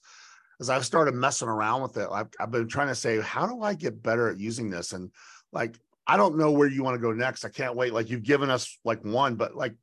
[0.61, 3.63] as I've started messing around with it, I've, I've been trying to say, how do
[3.63, 4.93] I get better at using this?
[4.93, 5.11] And
[5.53, 7.45] like, I don't know where you want to go next.
[7.45, 7.95] I can't wait.
[7.95, 9.75] Like you've given us like one, but like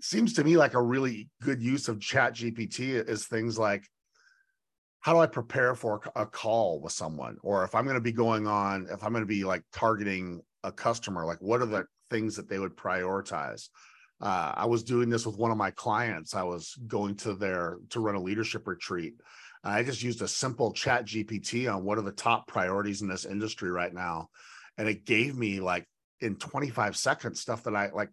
[0.00, 3.88] seems to me like a really good use of chat gpt is things like
[5.04, 7.36] how do I prepare for a call with someone?
[7.42, 10.40] Or if I'm going to be going on, if I'm going to be like targeting
[10.62, 13.68] a customer, like what are the things that they would prioritize?
[14.18, 16.34] Uh, I was doing this with one of my clients.
[16.34, 19.16] I was going to their to run a leadership retreat.
[19.62, 23.26] I just used a simple chat GPT on what are the top priorities in this
[23.26, 24.30] industry right now.
[24.78, 25.86] and it gave me like
[26.20, 28.08] in 25 seconds stuff that I like.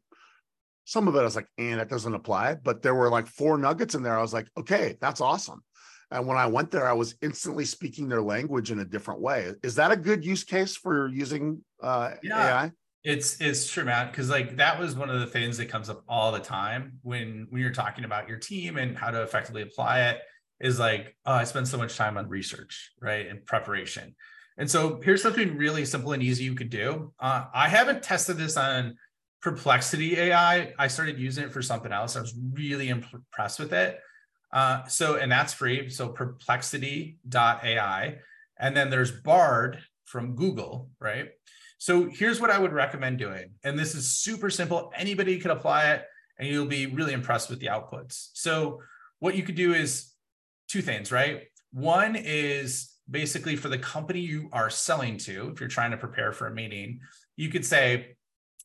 [0.83, 3.57] Some of it I was like, and that doesn't apply, but there were like four
[3.57, 4.17] nuggets in there.
[4.17, 5.63] I was like, okay, that's awesome.
[6.11, 9.53] And when I went there, I was instantly speaking their language in a different way.
[9.63, 12.63] Is that a good use case for using uh, yeah.
[12.63, 12.71] AI?
[13.03, 16.03] It's it's true, Matt, because like that was one of the things that comes up
[16.07, 20.01] all the time when when you're talking about your team and how to effectively apply
[20.09, 20.19] it.
[20.59, 24.13] Is like, oh, I spend so much time on research, right, and preparation.
[24.57, 27.13] And so here's something really simple and easy you could do.
[27.19, 28.95] Uh, I haven't tested this on
[29.41, 30.71] Perplexity AI.
[30.77, 32.15] I started using it for something else.
[32.15, 33.99] I was really impressed with it.
[34.53, 35.89] Uh, so, and that's free.
[35.89, 38.15] So perplexity.ai.
[38.59, 41.29] And then there's Bard from Google, right?
[41.77, 43.51] So here's what I would recommend doing.
[43.63, 44.91] And this is super simple.
[44.95, 46.05] Anybody can apply it
[46.37, 48.29] and you'll be really impressed with the outputs.
[48.33, 48.81] So
[49.19, 50.11] what you could do is
[50.67, 51.43] two things, right?
[51.71, 56.31] One is basically for the company you are selling to, if you're trying to prepare
[56.31, 56.99] for a meeting,
[57.35, 58.15] you could say,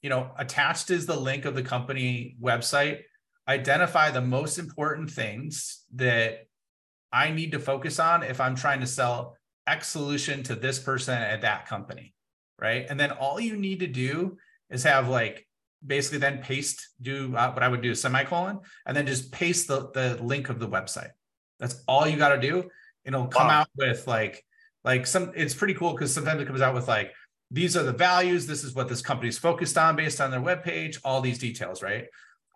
[0.02, 3.00] you know, attached is the link of the company website
[3.48, 6.46] identify the most important things that
[7.12, 11.14] I need to focus on if I'm trying to sell X solution to this person
[11.14, 12.14] at that company.
[12.58, 12.86] Right.
[12.88, 14.38] And then all you need to do
[14.70, 15.46] is have like
[15.86, 19.90] basically then paste, do uh, what I would do semicolon, and then just paste the,
[19.92, 21.10] the link of the website.
[21.60, 22.68] That's all you got to do.
[23.04, 23.60] It'll come wow.
[23.60, 24.44] out with like,
[24.84, 27.12] like some, it's pretty cool because sometimes it comes out with like,
[27.50, 28.46] these are the values.
[28.46, 32.06] This is what this company's focused on based on their webpage, all these details, right?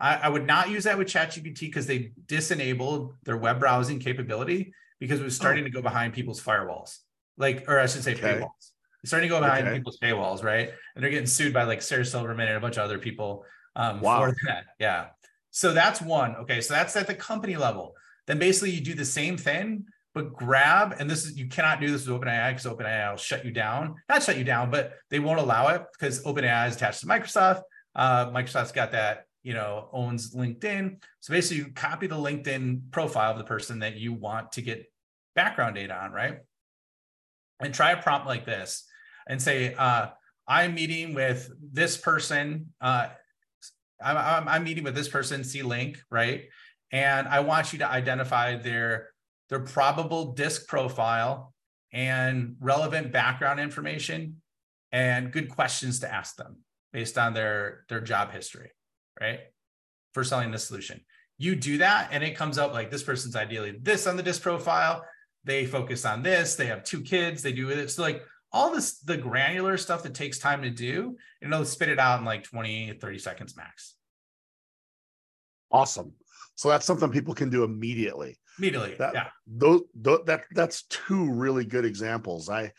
[0.00, 4.72] I, I would not use that with ChatGPT because they disenabled their web browsing capability
[4.98, 5.66] because it was starting oh.
[5.66, 6.98] to go behind people's firewalls,
[7.36, 8.38] like, or I should say okay.
[8.38, 8.72] paywalls.
[9.02, 9.76] It's starting to go behind okay.
[9.76, 10.70] people's paywalls, right?
[10.94, 13.44] And they're getting sued by like Sarah Silverman and a bunch of other people
[13.76, 14.20] um, wow.
[14.26, 14.64] for that.
[14.78, 15.08] Yeah.
[15.50, 16.36] So that's one.
[16.36, 16.60] Okay.
[16.60, 17.94] So that's at the company level.
[18.26, 21.90] Then basically you do the same thing, but grab, and this is, you cannot do
[21.90, 23.96] this with OpenAI because OpenAI will shut you down.
[24.08, 27.62] Not shut you down, but they won't allow it because OpenAI is attached to Microsoft.
[27.94, 31.02] Uh, Microsoft's got that you know owns linkedin.
[31.20, 34.90] So basically you copy the linkedin profile of the person that you want to get
[35.34, 36.38] background data on right?
[37.60, 38.86] And try a prompt like this
[39.26, 40.08] and say uh,
[40.46, 43.08] i'm meeting with this person uh,
[44.02, 46.44] I'm, I'm, I'm meeting with this person c link right?
[46.92, 49.10] And i want you to identify their
[49.48, 51.54] their probable disc profile
[51.92, 54.42] and relevant background information
[54.92, 56.58] and good questions to ask them
[56.92, 58.70] based on their their job history
[59.18, 59.40] right?
[60.12, 61.00] For selling this solution.
[61.38, 64.42] You do that and it comes up like this person's ideally this on the disc
[64.42, 65.04] profile.
[65.44, 66.54] They focus on this.
[66.54, 67.42] They have two kids.
[67.42, 67.90] They do it.
[67.90, 71.88] So like all this, the granular stuff that takes time to do, and it'll spit
[71.88, 73.94] it out in like 20, 30 seconds max.
[75.70, 76.12] Awesome.
[76.56, 78.38] So that's something people can do immediately.
[78.58, 78.96] Immediately.
[78.98, 79.28] That, yeah.
[79.46, 82.50] Those, those, that that's two really good examples.
[82.50, 82.72] I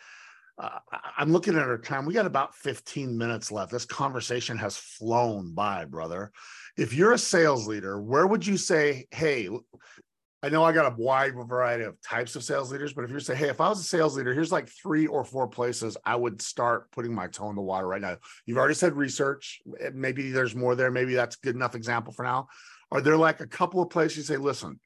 [0.62, 0.80] uh,
[1.18, 2.06] I'm looking at our time.
[2.06, 3.72] We got about 15 minutes left.
[3.72, 6.32] This conversation has flown by, brother.
[6.78, 9.50] If you're a sales leader, where would you say, hey,
[10.44, 13.20] I know I got a wide variety of types of sales leaders, but if you
[13.20, 16.16] say, hey, if I was a sales leader, here's like three or four places I
[16.16, 18.18] would start putting my toe in the water right now.
[18.46, 19.62] You've already said research.
[19.94, 20.92] Maybe there's more there.
[20.92, 22.48] Maybe that's good enough example for now.
[22.92, 24.80] Are there like a couple of places you say, listen,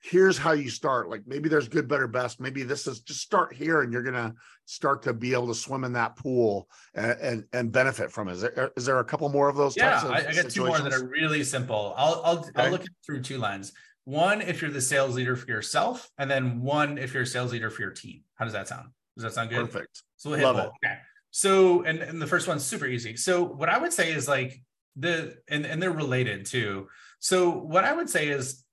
[0.00, 1.10] here's how you start.
[1.10, 2.40] Like maybe there's good better best.
[2.40, 4.34] Maybe this is just start here and you're gonna
[4.64, 8.32] start to be able to swim in that pool and and, and benefit from it.
[8.32, 10.78] Is there, is there a couple more of those yeah I, I, got two more
[10.78, 11.94] that are really simple.
[11.96, 12.50] I'll i'll, okay.
[12.56, 13.72] I'll look through two lines.
[14.04, 17.52] One if you're the sales leader for yourself and then one if you're a sales
[17.52, 18.22] leader for your team.
[18.34, 18.88] How does that sound?
[19.16, 19.70] Does that sound good?
[19.70, 20.02] Perfect.
[20.16, 20.72] So we'll hit Love both.
[20.82, 20.86] it.
[20.86, 20.98] okay.
[21.30, 23.16] So and, and the first one's super easy.
[23.16, 24.62] So what i would say is like
[24.96, 26.88] the and, and they're related too.
[27.18, 28.64] So what i would say is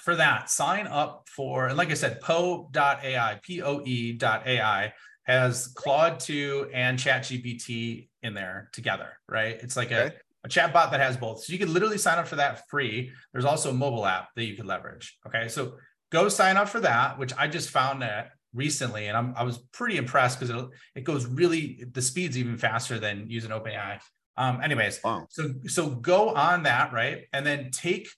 [0.00, 4.92] for that, sign up for, and like I said, poe.ai, P-O-E.ai
[5.24, 9.58] has Claude 2 and ChatGPT in there together, right?
[9.60, 10.14] It's like okay.
[10.42, 11.44] a, a chat bot that has both.
[11.44, 13.12] So you can literally sign up for that free.
[13.32, 15.18] There's also a mobile app that you could leverage.
[15.26, 15.48] Okay.
[15.48, 15.74] So
[16.10, 19.06] go sign up for that, which I just found that recently.
[19.06, 22.98] And I'm, I was pretty impressed because it, it goes really, the speed's even faster
[22.98, 24.00] than using OpenAI.
[24.36, 25.26] Um, anyways, wow.
[25.28, 27.24] so so go on that, right?
[27.32, 28.08] And then take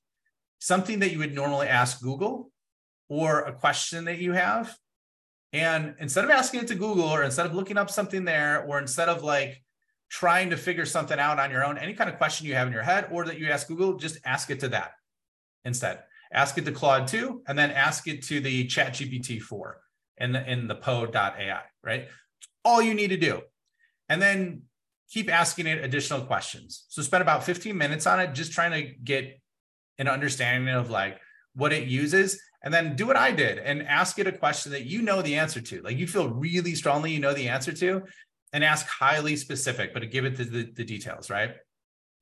[0.62, 2.52] something that you would normally ask Google
[3.08, 4.72] or a question that you have.
[5.52, 8.78] And instead of asking it to Google or instead of looking up something there, or
[8.78, 9.60] instead of like
[10.08, 12.72] trying to figure something out on your own, any kind of question you have in
[12.72, 14.92] your head or that you ask Google, just ask it to that
[15.64, 15.98] instead.
[16.32, 19.80] Ask it to Claude 2 and then ask it to the Chat GPT 4
[20.18, 22.06] in the, in the poe.ai, right?
[22.64, 23.42] All you need to do.
[24.08, 24.62] And then
[25.10, 26.86] keep asking it additional questions.
[26.88, 29.41] So spend about 15 minutes on it, just trying to get
[29.98, 31.18] an understanding of like
[31.54, 34.86] what it uses and then do what I did and ask it a question that
[34.86, 35.82] you know the answer to.
[35.82, 38.02] Like you feel really strongly you know the answer to
[38.52, 41.54] and ask highly specific, but give it the, the, the details, right?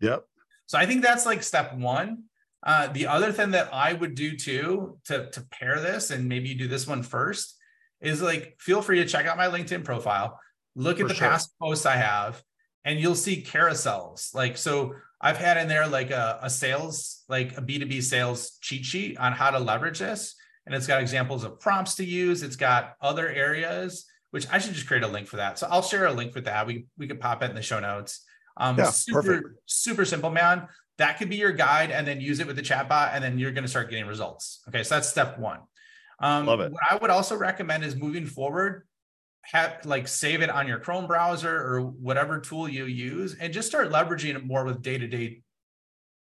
[0.00, 0.24] Yep.
[0.66, 2.24] So I think that's like step one.
[2.62, 6.50] Uh, the other thing that I would do too to, to pair this, and maybe
[6.50, 7.56] you do this one first,
[8.00, 10.38] is like feel free to check out my LinkedIn profile,
[10.74, 11.28] look at the sure.
[11.28, 12.42] past posts I have,
[12.84, 14.34] and you'll see carousels.
[14.34, 18.84] Like, so I've had in there like a, a sales, like a B2B sales cheat
[18.84, 20.34] sheet on how to leverage this.
[20.66, 22.42] And it's got examples of prompts to use.
[22.42, 25.58] It's got other areas, which I should just create a link for that.
[25.58, 26.66] So I'll share a link for that.
[26.66, 28.24] We, we could pop it in the show notes.
[28.56, 29.48] Um, yeah, super, perfect.
[29.66, 30.68] super simple, man.
[30.98, 33.52] That could be your guide and then use it with the chatbot, and then you're
[33.52, 34.60] going to start getting results.
[34.68, 34.82] Okay.
[34.82, 35.60] So that's step one.
[36.20, 36.72] Um, Love it.
[36.72, 38.86] What I would also recommend is moving forward,
[39.42, 43.68] have like save it on your Chrome browser or whatever tool you use, and just
[43.68, 45.42] start leveraging it more with day to day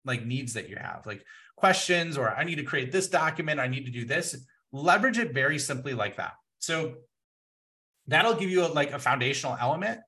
[0.04, 1.24] like needs that you have, like
[1.56, 4.36] questions, or I need to create this document, I need to do this.
[4.72, 6.32] Leverage it very simply like that.
[6.58, 6.94] So
[8.06, 10.00] that'll give you a, like a foundational element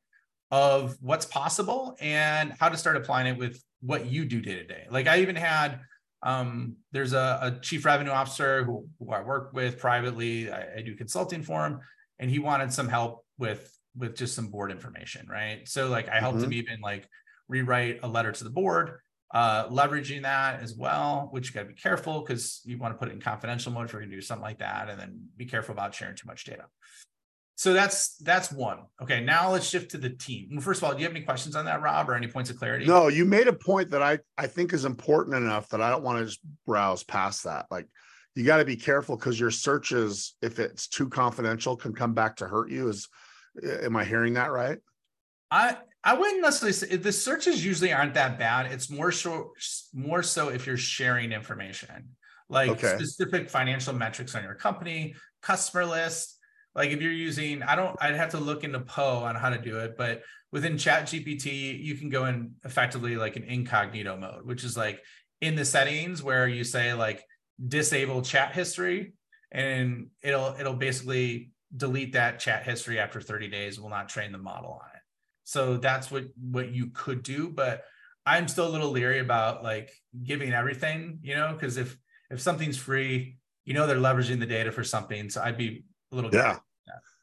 [0.50, 4.64] of what's possible and how to start applying it with what you do day to
[4.64, 4.86] day.
[4.90, 5.80] Like I even had
[6.22, 10.50] um, there's a, a, chief revenue officer who, who I work with privately.
[10.50, 11.78] I, I, do consulting for him,
[12.18, 15.66] and he wanted some help with with just some board information, right?
[15.68, 16.46] So like I helped mm-hmm.
[16.46, 17.08] him even like
[17.48, 18.98] rewrite a letter to the board,
[19.32, 21.28] uh, leveraging that as well.
[21.30, 23.86] Which you got to be careful because you want to put it in confidential mode
[23.86, 26.26] if you're going to do something like that, and then be careful about sharing too
[26.26, 26.66] much data.
[27.58, 28.84] So that's that's one.
[29.02, 30.60] Okay, now let's shift to the team.
[30.60, 32.56] First of all, do you have any questions on that, Rob, or any points of
[32.56, 32.86] clarity?
[32.86, 36.04] No, you made a point that I I think is important enough that I don't
[36.04, 37.66] want to just browse past that.
[37.68, 37.88] Like
[38.38, 42.36] you got to be careful because your searches, if it's too confidential, can come back
[42.36, 42.88] to hurt you.
[42.88, 43.08] Is
[43.82, 44.78] am I hearing that right?
[45.50, 48.70] I I wouldn't necessarily say the searches usually aren't that bad.
[48.70, 49.52] It's more so
[49.92, 52.10] more so if you're sharing information
[52.48, 52.94] like okay.
[52.96, 56.38] specific financial metrics on your company, customer list
[56.78, 59.58] like if you're using, I don't, I'd have to look into Poe on how to
[59.58, 60.22] do it, but
[60.52, 65.02] within Chat GPT, you can go in effectively like an incognito mode, which is like
[65.40, 67.24] in the settings where you say like
[67.66, 69.14] disable chat history,
[69.50, 73.78] and it'll it'll basically delete that chat history after 30 days.
[73.78, 75.02] We'll not train the model on it.
[75.44, 77.84] So that's what what you could do, but
[78.26, 79.90] I'm still a little leery about like
[80.22, 81.96] giving everything, you know, because if
[82.30, 85.30] if something's free, you know they're leveraging the data for something.
[85.30, 86.58] So I'd be a little yeah.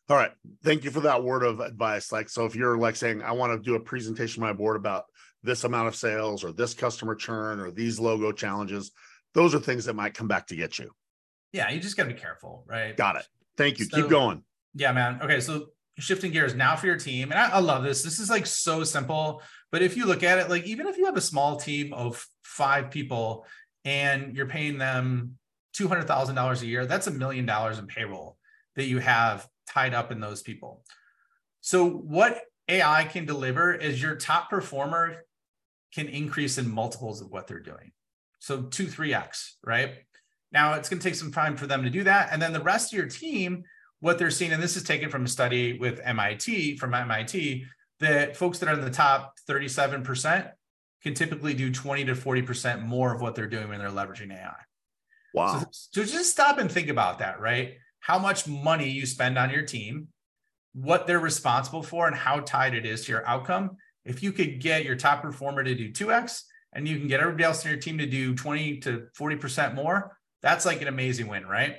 [0.08, 0.32] All right.
[0.64, 2.12] Thank you for that word of advice.
[2.12, 4.76] Like, so if you're like saying, I want to do a presentation to my board
[4.76, 5.06] about
[5.42, 8.92] this amount of sales or this customer churn or these logo challenges,
[9.36, 10.90] those are things that might come back to get you.
[11.54, 11.70] Yeah.
[11.70, 12.66] You just got to be careful.
[12.68, 12.98] Right.
[12.98, 13.28] Got it.
[13.58, 13.86] Thank you.
[13.86, 14.44] So, Keep going.
[14.74, 15.20] Yeah, man.
[15.22, 15.40] Okay.
[15.40, 15.68] So
[16.00, 17.32] shifting gears now for your team.
[17.32, 18.02] And I, I love this.
[18.02, 19.44] This is like so simple.
[19.72, 22.26] But if you look at it, like, even if you have a small team of
[22.44, 23.46] five people
[23.84, 25.38] and you're paying them
[25.78, 28.38] $200,000 a year, that's a million dollars in payroll
[28.76, 30.84] that you have tied up in those people.
[31.62, 35.26] So, what AI can deliver is your top performer
[35.94, 37.92] can increase in multiples of what they're doing.
[38.40, 39.96] So, two, 3x, right?
[40.52, 42.30] Now, it's going to take some time for them to do that.
[42.32, 43.64] And then the rest of your team,
[44.00, 47.66] what they're seeing, and this is taken from a study with MIT, from MIT,
[48.00, 50.52] that folks that are in the top 37%
[51.02, 54.56] can typically do 20 to 40% more of what they're doing when they're leveraging AI.
[55.34, 55.60] Wow.
[55.72, 57.76] So, so just stop and think about that, right?
[58.06, 60.10] how much money you spend on your team,
[60.76, 63.78] what they're responsible for, and how tied it is to your outcome.
[64.06, 66.44] If you could get your top performer to do 2x
[66.76, 70.18] and you can get everybody else in your team to do 20 to 40% more,
[70.42, 71.78] that's like an amazing win, right?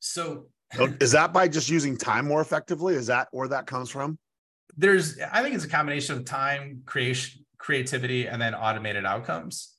[0.00, 0.46] So
[0.78, 2.94] oh, is that by just using time more effectively?
[2.94, 4.18] Is that where that comes from?
[4.76, 9.74] There's I think it's a combination of time, creation, creativity, and then automated outcomes.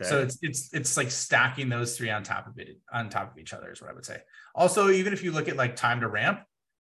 [0.00, 0.08] Okay.
[0.08, 3.38] So it's it's it's like stacking those three on top of it on top of
[3.38, 4.20] each other is what I would say.
[4.54, 6.40] Also, even if you look at like time to ramp,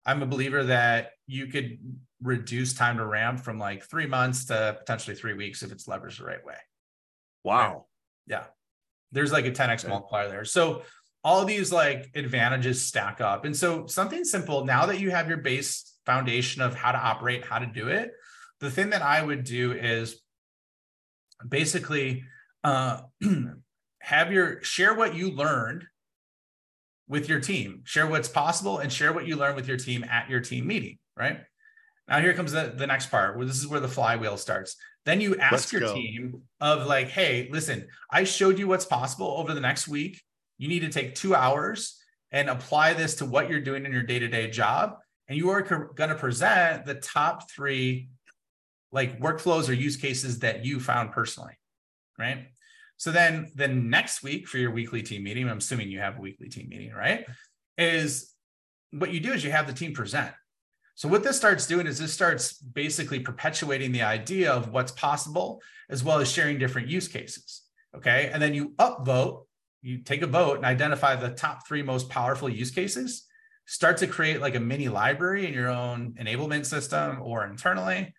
[0.05, 1.77] I'm a believer that you could
[2.21, 6.19] reduce time to ramp from like three months to potentially three weeks if it's leveraged
[6.19, 6.55] the right way.
[7.43, 7.73] Wow.
[7.73, 7.81] Right?
[8.27, 8.43] Yeah.
[9.11, 9.87] There's like a 10x okay.
[9.89, 10.45] multiplier there.
[10.45, 10.83] So
[11.23, 13.45] all these like advantages stack up.
[13.45, 17.43] And so something simple, now that you have your base foundation of how to operate,
[17.45, 18.11] how to do it,
[18.59, 20.21] the thing that I would do is
[21.47, 22.23] basically
[22.63, 23.01] uh,
[23.99, 25.85] have your share what you learned
[27.07, 30.29] with your team share what's possible and share what you learned with your team at
[30.29, 31.41] your team meeting right
[32.07, 34.75] now here comes the, the next part where this is where the flywheel starts
[35.05, 35.93] then you ask Let's your go.
[35.93, 40.21] team of like hey listen i showed you what's possible over the next week
[40.57, 42.01] you need to take two hours
[42.31, 44.97] and apply this to what you're doing in your day-to-day job
[45.27, 48.09] and you are co- going to present the top three
[48.91, 51.53] like workflows or use cases that you found personally
[52.17, 52.47] right
[52.97, 56.21] so then the next week for your weekly team meeting, I'm assuming you have a
[56.21, 57.25] weekly team meeting, right?
[57.77, 58.33] Is
[58.91, 60.31] what you do is you have the team present.
[60.95, 65.61] So what this starts doing is this starts basically perpetuating the idea of what's possible,
[65.89, 67.63] as well as sharing different use cases.
[67.95, 68.29] Okay.
[68.33, 69.45] And then you upvote,
[69.81, 73.25] you take a vote and identify the top three most powerful use cases,
[73.65, 77.25] start to create like a mini library in your own enablement system mm.
[77.25, 78.13] or internally.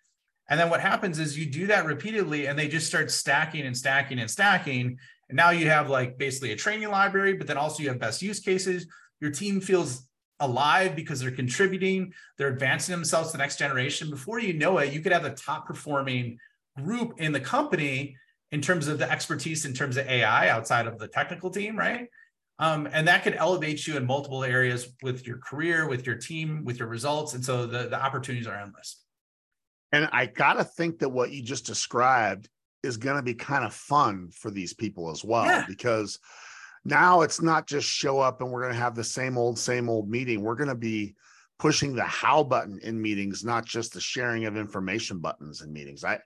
[0.49, 3.75] And then what happens is you do that repeatedly and they just start stacking and
[3.75, 4.97] stacking and stacking.
[5.29, 8.21] And now you have like basically a training library, but then also you have best
[8.21, 8.85] use cases.
[9.19, 10.07] Your team feels
[10.39, 14.09] alive because they're contributing, they're advancing themselves to the next generation.
[14.09, 16.37] Before you know it, you could have the top performing
[16.77, 18.15] group in the company
[18.51, 22.07] in terms of the expertise in terms of AI outside of the technical team, right?
[22.59, 26.63] Um, and that could elevate you in multiple areas with your career, with your team,
[26.63, 27.33] with your results.
[27.33, 29.03] And so the, the opportunities are endless.
[29.91, 32.49] And I got to think that what you just described
[32.83, 35.65] is going to be kind of fun for these people as well, yeah.
[35.67, 36.19] because
[36.85, 39.89] now it's not just show up and we're going to have the same old, same
[39.89, 40.41] old meeting.
[40.41, 41.15] We're going to be
[41.59, 46.03] pushing the how button in meetings, not just the sharing of information buttons in meetings.
[46.03, 46.19] I,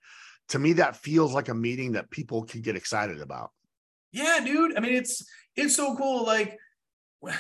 [0.50, 3.52] to me, that feels like a meeting that people can get excited about.
[4.12, 4.78] Yeah, dude.
[4.78, 5.26] I mean, it's
[5.56, 6.26] it's so cool.
[6.26, 6.58] Like,
[7.24, 7.34] I,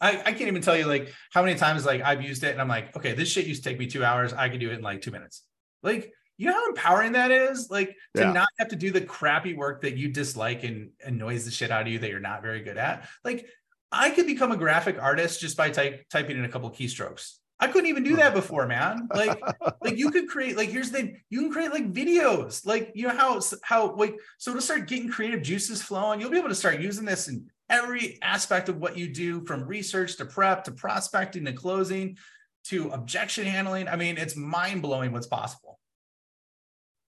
[0.00, 2.68] I can't even tell you like how many times like I've used it and I'm
[2.68, 4.32] like, okay, this shit used to take me two hours.
[4.32, 5.42] I can do it in like two minutes.
[5.82, 7.70] Like, you know how empowering that is?
[7.70, 8.32] Like to yeah.
[8.32, 11.82] not have to do the crappy work that you dislike and annoys the shit out
[11.82, 13.08] of you that you're not very good at.
[13.24, 13.46] Like,
[13.90, 17.36] I could become a graphic artist just by type, typing in a couple keystrokes.
[17.58, 19.08] I couldn't even do that before, man.
[19.14, 19.40] Like,
[19.80, 23.16] like you could create, like, here's the you can create like videos, like you know
[23.16, 26.80] how how like so to start getting creative juices flowing, you'll be able to start
[26.80, 31.46] using this in every aspect of what you do, from research to prep to prospecting
[31.46, 32.18] to closing
[32.64, 33.88] to objection handling.
[33.88, 35.75] I mean, it's mind blowing what's possible.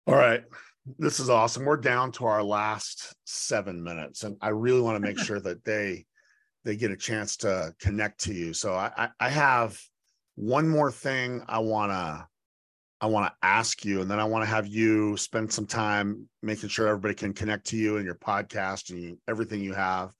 [0.07, 0.41] All right.
[0.97, 1.65] This is awesome.
[1.65, 5.65] We're down to our last seven minutes, and I really want to make sure that
[5.65, 6.05] they
[6.63, 8.53] they get a chance to connect to you.
[8.53, 9.77] So I, I have
[10.35, 12.25] one more thing I want to
[13.01, 16.29] I want to ask you, and then I want to have you spend some time
[16.41, 20.13] making sure everybody can connect to you and your podcast and everything you have.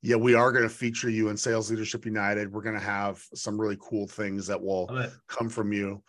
[0.00, 2.52] Yeah, we are going to feature you in Sales Leadership United.
[2.52, 4.86] We're going to have some really cool things that will
[5.26, 6.04] come from you.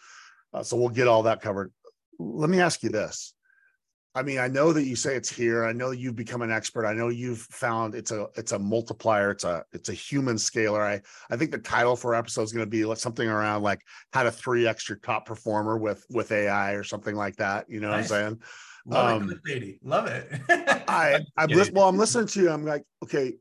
[0.54, 1.74] Uh, so we'll get all that covered.
[2.20, 3.34] Let me ask you this:
[4.16, 5.66] I mean, I know that you say it's here.
[5.66, 6.86] I know you've become an expert.
[6.86, 9.32] I know you've found it's a it's a multiplier.
[9.32, 10.82] It's a it's a human scaler.
[10.82, 13.82] I I think the title for episode is going to be something around like
[14.14, 17.70] how to three extra top performer with with AI or something like that.
[17.70, 18.10] You know nice.
[18.10, 18.42] what I'm saying?
[18.86, 19.80] Love um, it, lady.
[19.84, 20.28] Love it.
[20.88, 21.90] I I'm li- well.
[21.90, 22.50] I'm listening to you.
[22.50, 23.34] I'm like, okay,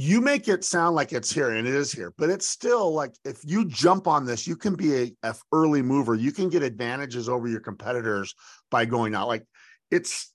[0.00, 3.16] you make it sound like it's here and it is here, but it's still like
[3.24, 6.14] if you jump on this, you can be a, a early mover.
[6.14, 8.32] You can get advantages over your competitors
[8.70, 9.26] by going out.
[9.26, 9.44] Like
[9.90, 10.32] it's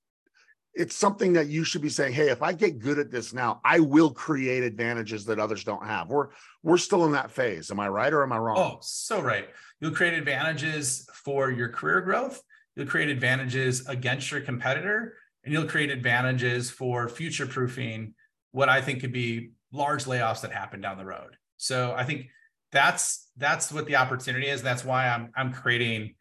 [0.73, 3.61] it's something that you should be saying hey if i get good at this now
[3.63, 6.29] i will create advantages that others don't have we're
[6.63, 9.49] we're still in that phase am i right or am i wrong oh so right
[9.79, 12.41] you'll create advantages for your career growth
[12.75, 18.15] you'll create advantages against your competitor and you'll create advantages for future proofing
[18.53, 21.35] what i think could be large layoffs that happen down the road.
[21.57, 22.27] So i think
[22.71, 24.61] that's that's what the opportunity is.
[24.61, 26.15] That's why i'm i'm creating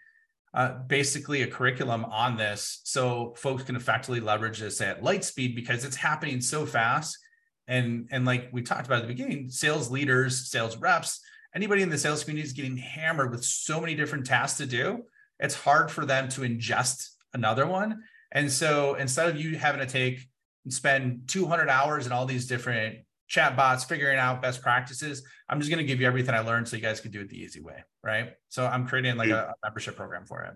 [0.54, 5.54] uh, basically a curriculum on this so folks can effectively leverage this at light speed
[5.54, 7.16] because it's happening so fast.
[7.68, 11.20] And and like we talked about at the beginning sales leaders sales reps
[11.54, 15.04] anybody in the sales community is getting hammered with so many different tasks to do.
[15.38, 18.02] It's hard for them to ingest another one.
[18.30, 20.26] And so instead of you having to take
[20.64, 22.98] and spend 200 hours in all these different
[23.28, 25.22] chat bots, figuring out best practices.
[25.48, 27.28] I'm just going to give you everything I learned so you guys can do it
[27.28, 27.82] the easy way.
[28.04, 28.34] Right.
[28.48, 30.54] So I'm creating like a, a membership program for it.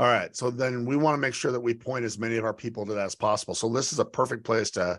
[0.00, 0.34] All right.
[0.34, 2.84] So then we want to make sure that we point as many of our people
[2.86, 3.54] to that as possible.
[3.54, 4.98] So this is a perfect place to,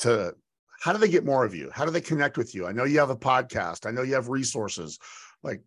[0.00, 0.34] to,
[0.80, 1.70] how do they get more of you?
[1.72, 2.66] How do they connect with you?
[2.66, 3.86] I know you have a podcast.
[3.86, 4.98] I know you have resources.
[5.42, 5.62] Like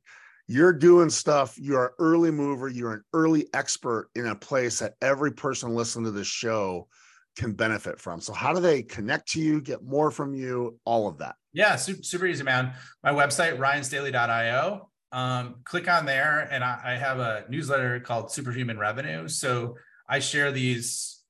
[0.48, 1.56] you're doing stuff.
[1.58, 2.68] You're an early mover.
[2.68, 6.88] You're an early expert in a place that every person listening to this show
[7.36, 8.22] can benefit from.
[8.22, 11.36] So how do they connect to you, get more from you, all of that?
[11.54, 12.74] Yeah, super, super easy, man.
[13.04, 14.90] My website, ryanstaley.io.
[15.12, 19.28] Um, click on there and I, I have a newsletter called Superhuman Revenue.
[19.28, 19.78] So
[20.10, 21.22] I share these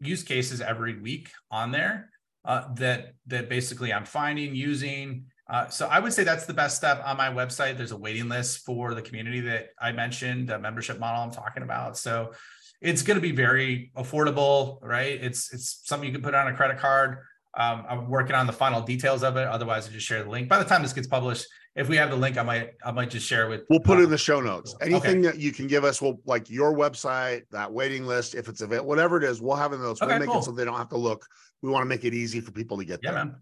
[0.00, 2.10] use cases every week on there
[2.44, 5.26] uh, that that basically I'm finding using.
[5.48, 7.76] Uh, so I would say that's the best step on my website.
[7.76, 11.62] There's a waiting list for the community that I mentioned, the membership model I'm talking
[11.62, 11.96] about.
[11.98, 12.32] So
[12.80, 15.20] it's going to be very affordable, right?
[15.20, 17.18] It's it's something you can put on a credit card.
[17.56, 19.48] Um, I'm working on the final details of it.
[19.48, 20.48] Otherwise, I just share the link.
[20.48, 23.10] By the time this gets published, if we have the link, I might I might
[23.10, 23.62] just share it with.
[23.70, 24.74] We'll put it in the show notes.
[24.82, 25.20] Anything okay.
[25.22, 28.88] that you can give us, will like your website, that waiting list, if it's available,
[28.88, 30.02] whatever it is, we'll have it in those.
[30.02, 30.40] Okay, we'll make cool.
[30.40, 31.26] it so they don't have to look.
[31.62, 33.24] We want to make it easy for people to get yeah, there.
[33.24, 33.36] Man.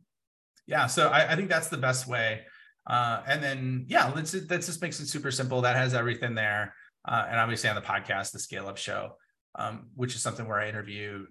[0.67, 2.43] Yeah, so I, I think that's the best way.
[2.87, 5.63] Uh, and then, yeah, let's, that just makes it super simple.
[5.63, 6.75] That has everything there.
[7.07, 9.17] Uh, and obviously on the podcast, the Scale Up Show,
[9.55, 11.27] um, which is something where I interview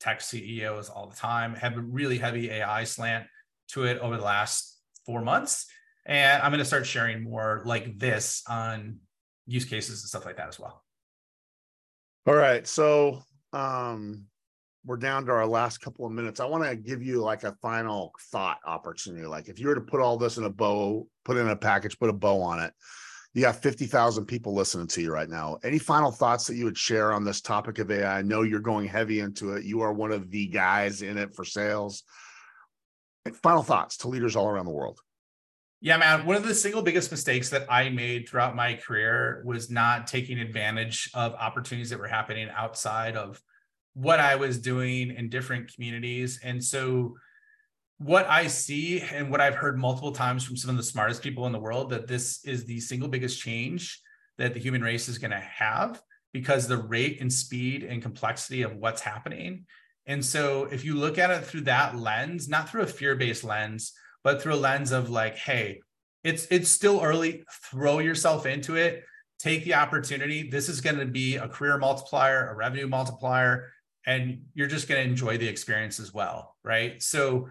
[0.00, 3.26] tech CEOs all the time, have a really heavy AI slant
[3.68, 5.66] to it over the last four months.
[6.06, 8.98] And I'm going to start sharing more like this on
[9.46, 10.82] use cases and stuff like that as well.
[12.26, 12.66] All right.
[12.66, 14.26] So um,
[14.84, 16.40] we're down to our last couple of minutes.
[16.40, 19.26] I want to give you like a final thought opportunity.
[19.26, 21.98] Like if you were to put all this in a bow, put in a package,
[21.98, 22.72] put a bow on it,
[23.32, 25.58] you got 50,000 people listening to you right now.
[25.62, 28.18] Any final thoughts that you would share on this topic of AI?
[28.18, 29.64] I know you're going heavy into it.
[29.64, 32.02] You are one of the guys in it for sales.
[33.42, 34.98] Final thoughts to leaders all around the world.
[35.80, 36.26] Yeah, man.
[36.26, 40.38] One of the single biggest mistakes that I made throughout my career was not taking
[40.38, 43.40] advantage of opportunities that were happening outside of
[43.94, 46.40] what I was doing in different communities.
[46.42, 47.16] And so,
[48.00, 51.44] what I see and what I've heard multiple times from some of the smartest people
[51.44, 54.00] in the world that this is the single biggest change
[54.38, 56.00] that the human race is going to have
[56.32, 59.66] because the rate and speed and complexity of what's happening.
[60.06, 63.44] And so, if you look at it through that lens, not through a fear based
[63.44, 63.92] lens,
[64.24, 65.80] but through a lens of like, hey,
[66.24, 67.44] it's it's still early.
[67.70, 69.04] Throw yourself into it.
[69.38, 70.48] Take the opportunity.
[70.48, 73.70] This is going to be a career multiplier, a revenue multiplier,
[74.06, 77.02] and you're just going to enjoy the experience as well, right?
[77.02, 77.48] So,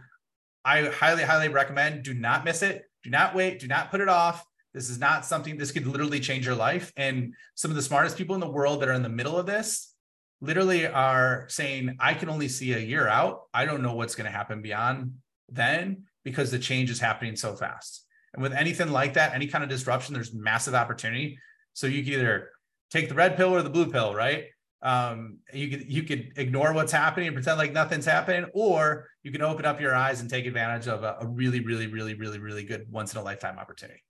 [0.66, 2.04] I highly, highly recommend.
[2.04, 2.84] Do not miss it.
[3.04, 3.60] Do not wait.
[3.60, 4.46] Do not put it off.
[4.74, 5.58] This is not something.
[5.58, 6.94] This could literally change your life.
[6.96, 9.46] And some of the smartest people in the world that are in the middle of
[9.46, 9.94] this
[10.42, 13.44] literally are saying, I can only see a year out.
[13.54, 15.16] I don't know what's going to happen beyond
[15.50, 18.06] then because the change is happening so fast.
[18.34, 21.40] And with anything like that, any kind of disruption, there's massive opportunity.
[21.74, 22.50] So you can either
[22.92, 24.46] take the red pill or the blue pill, right?
[24.82, 29.32] Um, you could you could ignore what's happening and pretend like nothing's happening, or you
[29.32, 32.40] can open up your eyes and take advantage of a, a really, really, really, really,
[32.40, 34.04] really good once in a lifetime opportunity.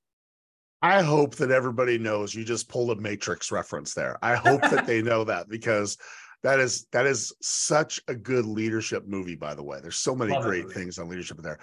[0.81, 4.17] I hope that everybody knows you just pulled a Matrix reference there.
[4.21, 5.97] I hope that they know that because
[6.43, 9.35] that is that is such a good leadership movie.
[9.35, 11.59] By the way, there's so many Love great things on leadership there.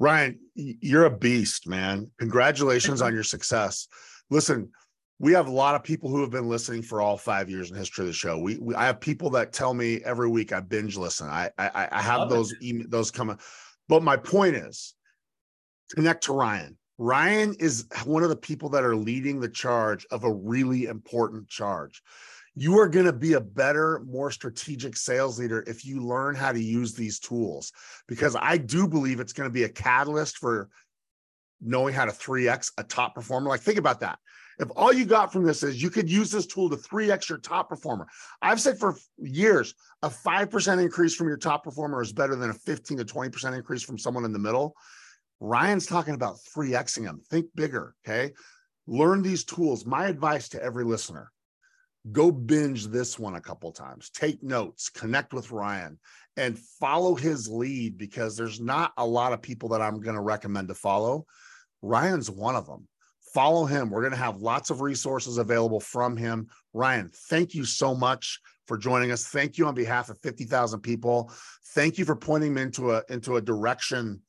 [0.00, 2.10] Ryan, you're a beast, man.
[2.18, 3.88] Congratulations on your success.
[4.30, 4.70] Listen,
[5.18, 7.76] we have a lot of people who have been listening for all five years in
[7.76, 8.38] history of the show.
[8.38, 11.28] We, we I have people that tell me every week I binge listen.
[11.28, 13.38] I I, I have Love those email, those coming.
[13.88, 14.94] But my point is,
[15.94, 16.76] connect to Ryan.
[16.98, 21.48] Ryan is one of the people that are leading the charge of a really important
[21.48, 22.02] charge
[22.60, 26.50] you are going to be a better, more strategic sales leader if you learn how
[26.50, 27.72] to use these tools.
[28.08, 30.68] Because I do believe it's going to be a catalyst for
[31.60, 33.48] knowing how to 3x a top performer.
[33.48, 34.18] Like, think about that.
[34.58, 37.38] If all you got from this is you could use this tool to 3x your
[37.38, 38.06] top performer,
[38.42, 42.54] I've said for years, a 5% increase from your top performer is better than a
[42.54, 44.74] 15 to 20% increase from someone in the middle.
[45.40, 47.20] Ryan's talking about 3xing them.
[47.30, 47.94] Think bigger.
[48.06, 48.32] Okay.
[48.86, 49.86] Learn these tools.
[49.86, 51.30] My advice to every listener
[52.12, 55.98] go binge this one a couple times take notes connect with ryan
[56.36, 60.22] and follow his lead because there's not a lot of people that i'm going to
[60.22, 61.26] recommend to follow
[61.82, 62.86] ryan's one of them
[63.32, 67.64] follow him we're going to have lots of resources available from him ryan thank you
[67.64, 71.32] so much for joining us thank you on behalf of 50000 people
[71.74, 74.20] thank you for pointing me into a into a direction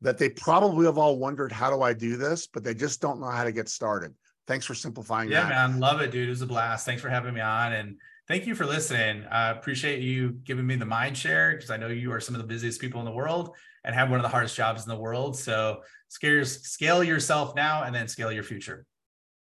[0.00, 3.20] that they probably have all wondered how do i do this but they just don't
[3.20, 4.14] know how to get started
[4.48, 5.48] Thanks for simplifying yeah, that.
[5.50, 5.78] man.
[5.78, 6.26] Love it, dude.
[6.26, 6.86] It was a blast.
[6.86, 7.74] Thanks for having me on.
[7.74, 7.96] And
[8.28, 9.24] thank you for listening.
[9.30, 12.40] I appreciate you giving me the mind share because I know you are some of
[12.40, 14.98] the busiest people in the world and have one of the hardest jobs in the
[14.98, 15.36] world.
[15.36, 18.84] So scale, scale yourself now and then scale your future.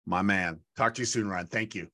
[0.07, 0.61] My man.
[0.76, 1.47] Talk to you soon, Ryan.
[1.47, 1.89] Thank you.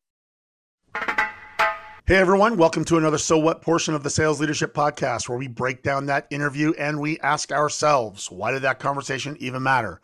[2.07, 5.47] Hey everyone, welcome to another So What portion of the Sales Leadership Podcast where we
[5.47, 10.01] break down that interview and we ask ourselves, why did that conversation even matter?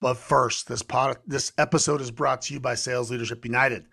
[0.00, 3.86] But first, this pod, this episode is brought to you by Sales Leadership United.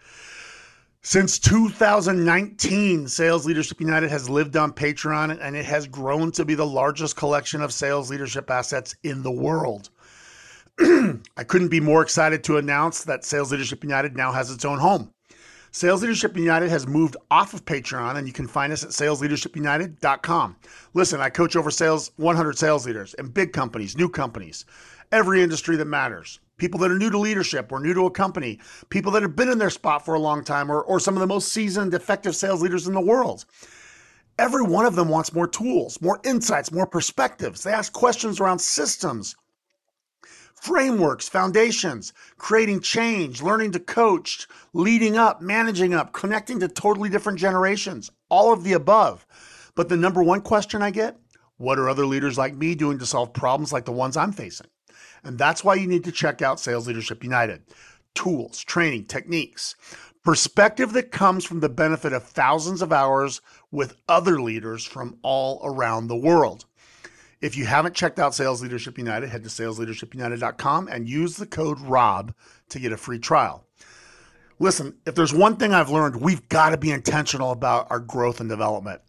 [1.07, 6.55] Since 2019, Sales Leadership United has lived on Patreon and it has grown to be
[6.55, 9.91] the largest collection of sales leadership assets in the world.
[10.79, 14.79] I couldn't be more excited to announce that Sales Leadership United now has its own
[14.79, 15.13] home.
[15.69, 20.55] Sales Leadership United has moved off of Patreon, and you can find us at salesleadershipunited.com.
[20.95, 24.65] Listen, I coach over sales 100 sales leaders in big companies, new companies
[25.11, 26.39] every industry that matters.
[26.57, 29.49] People that are new to leadership or new to a company, people that have been
[29.49, 32.35] in their spot for a long time, or, or some of the most seasoned, effective
[32.35, 33.45] sales leaders in the world.
[34.37, 37.63] Every one of them wants more tools, more insights, more perspectives.
[37.63, 39.35] They ask questions around systems,
[40.53, 47.39] frameworks, foundations, creating change, learning to coach, leading up, managing up, connecting to totally different
[47.39, 49.25] generations, all of the above.
[49.75, 51.17] But the number one question I get
[51.57, 54.67] what are other leaders like me doing to solve problems like the ones I'm facing?
[55.25, 57.63] And that's why you need to check out Sales Leadership United.
[58.13, 59.75] Tools, training, techniques,
[60.23, 65.59] perspective that comes from the benefit of thousands of hours with other leaders from all
[65.63, 66.65] around the world.
[67.41, 71.79] If you haven't checked out Sales Leadership United, head to salesleadershipunited.com and use the code
[71.81, 72.33] ROB
[72.69, 73.65] to get a free trial.
[74.57, 78.39] Listen, if there's one thing I've learned, we've got to be intentional about our growth
[78.39, 79.01] and development.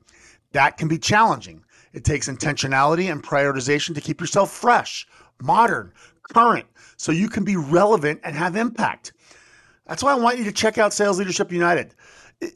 [0.53, 1.63] That can be challenging.
[1.93, 5.07] It takes intentionality and prioritization to keep yourself fresh,
[5.41, 5.93] modern,
[6.35, 6.67] current,
[6.97, 9.13] so you can be relevant and have impact.
[9.87, 11.95] That's why I want you to check out Sales Leadership United.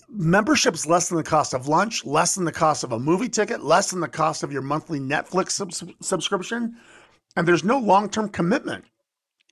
[0.09, 3.62] Membership's less than the cost of lunch, less than the cost of a movie ticket,
[3.62, 6.76] less than the cost of your monthly Netflix sub- subscription,
[7.37, 8.85] and there's no long term commitment.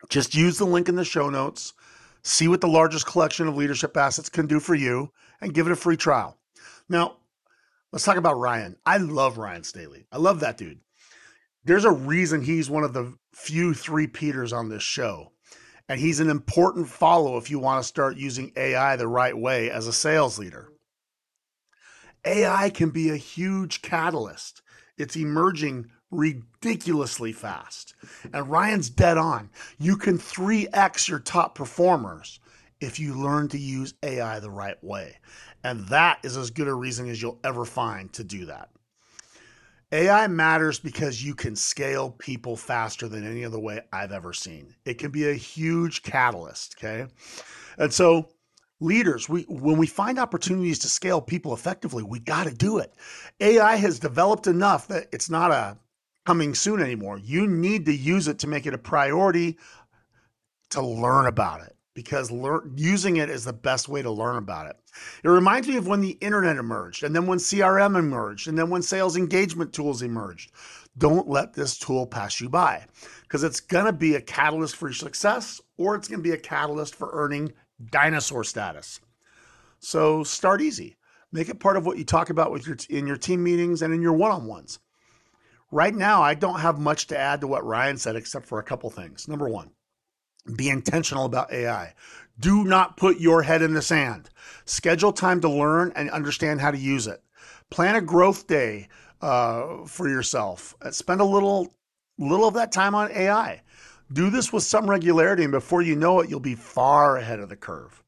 [0.08, 1.72] Just use the link in the show notes
[2.22, 5.10] see what the largest collection of leadership assets can do for you,
[5.40, 6.36] and give it a free trial.
[6.88, 7.18] Now,
[7.92, 8.76] let's talk about Ryan.
[8.84, 10.06] I love Ryan Staley.
[10.10, 10.80] I love that dude.
[11.68, 15.32] There's a reason he's one of the few three Peters on this show.
[15.86, 19.70] And he's an important follow if you want to start using AI the right way
[19.70, 20.70] as a sales leader.
[22.24, 24.62] AI can be a huge catalyst.
[24.96, 27.94] It's emerging ridiculously fast.
[28.32, 29.50] And Ryan's dead on.
[29.78, 32.40] You can 3x your top performers
[32.80, 35.18] if you learn to use AI the right way.
[35.62, 38.70] And that is as good a reason as you'll ever find to do that.
[39.90, 44.74] AI matters because you can scale people faster than any other way I've ever seen.
[44.84, 47.06] It can be a huge catalyst, okay?
[47.78, 48.28] And so
[48.80, 52.92] leaders, we when we find opportunities to scale people effectively, we got to do it.
[53.40, 55.78] AI has developed enough that it's not a
[56.26, 57.18] coming soon anymore.
[57.18, 59.56] You need to use it to make it a priority
[60.70, 62.30] to learn about it because
[62.76, 64.76] using it is the best way to learn about it.
[65.24, 68.70] It reminds me of when the internet emerged, and then when CRM emerged, and then
[68.70, 70.52] when sales engagement tools emerged.
[70.96, 72.86] Don't let this tool pass you by
[73.22, 76.34] because it's going to be a catalyst for your success or it's going to be
[76.34, 77.52] a catalyst for earning
[77.90, 79.00] dinosaur status.
[79.80, 80.98] So start easy.
[81.32, 83.92] Make it part of what you talk about with your in your team meetings and
[83.92, 84.78] in your one-on-ones.
[85.72, 88.64] Right now, I don't have much to add to what Ryan said, except for a
[88.64, 89.26] couple things.
[89.26, 89.72] Number one,
[90.56, 91.94] be intentional about AI.
[92.40, 94.30] Do not put your head in the sand.
[94.64, 97.22] Schedule time to learn and understand how to use it.
[97.70, 98.88] Plan a growth day
[99.20, 100.74] uh, for yourself.
[100.80, 101.74] Uh, spend a little,
[102.18, 103.62] little of that time on AI.
[104.12, 107.48] Do this with some regularity, and before you know it, you'll be far ahead of
[107.48, 108.02] the curve.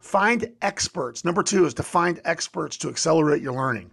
[0.00, 1.24] Find experts.
[1.24, 3.90] Number two is to find experts to accelerate your learning.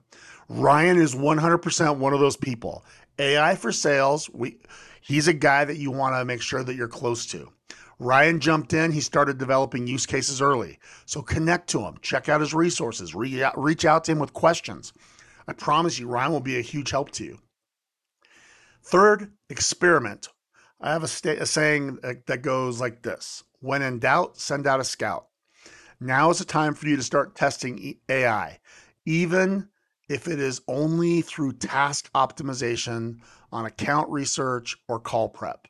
[0.50, 2.84] Ryan is 100% one of those people.
[3.20, 4.58] AI for sales, we
[5.02, 7.52] he's a guy that you want to make sure that you're close to.
[8.00, 10.80] Ryan jumped in, he started developing use cases early.
[11.06, 14.94] So connect to him, check out his resources, reach out to him with questions.
[15.48, 17.40] I promise you, Ryan will be a huge help to you.
[18.84, 20.30] Third, experiment.
[20.80, 24.80] I have a, sta- a saying that goes like this When in doubt, send out
[24.80, 25.28] a scout.
[26.00, 28.60] Now is the time for you to start testing AI,
[29.06, 29.70] even
[30.10, 33.20] if it is only through task optimization
[33.52, 35.68] on account research or call prep.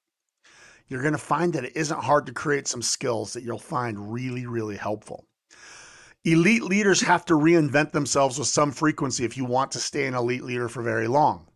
[0.87, 4.13] You're going to find that it isn't hard to create some skills that you'll find
[4.13, 5.25] really, really helpful.
[6.23, 10.13] Elite leaders have to reinvent themselves with some frequency if you want to stay an
[10.13, 11.47] elite leader for very long.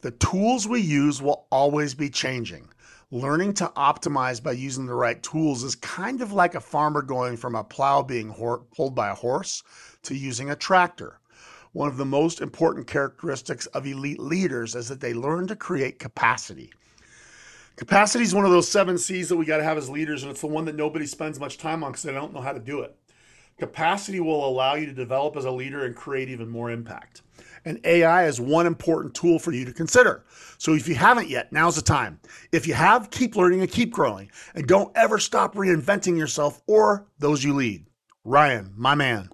[0.00, 2.68] The tools we use will always be changing.
[3.10, 7.36] Learning to optimize by using the right tools is kind of like a farmer going
[7.36, 8.32] from a plow being
[8.76, 9.62] pulled by a horse
[10.02, 11.17] to using a tractor
[11.72, 15.98] one of the most important characteristics of elite leaders is that they learn to create
[15.98, 16.72] capacity.
[17.76, 20.30] Capacity is one of those seven C's that we got to have as leaders, and
[20.32, 22.58] it's the one that nobody spends much time on because they don't know how to
[22.58, 22.96] do it.
[23.58, 27.22] Capacity will allow you to develop as a leader and create even more impact.
[27.64, 30.24] And AI is one important tool for you to consider.
[30.58, 32.20] So if you haven't yet, now's the time.
[32.52, 34.30] If you have, keep learning and keep growing.
[34.54, 37.86] And don't ever stop reinventing yourself or those you lead.
[38.24, 39.30] Ryan, my man.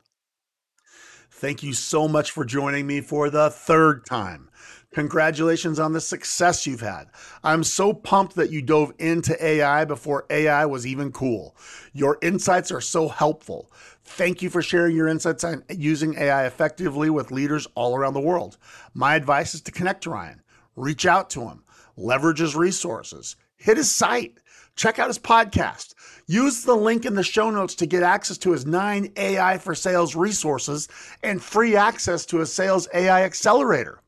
[1.44, 4.48] Thank you so much for joining me for the third time.
[4.94, 7.08] Congratulations on the success you've had.
[7.42, 11.54] I'm so pumped that you dove into AI before AI was even cool.
[11.92, 13.70] Your insights are so helpful.
[14.04, 18.20] Thank you for sharing your insights on using AI effectively with leaders all around the
[18.20, 18.56] world.
[18.94, 20.40] My advice is to connect to Ryan,
[20.76, 21.62] reach out to him,
[21.94, 24.38] leverage his resources, hit his site,
[24.76, 25.94] check out his podcast.
[26.26, 29.74] Use the link in the show notes to get access to his nine AI for
[29.74, 30.88] sales resources
[31.22, 34.00] and free access to his sales AI accelerator.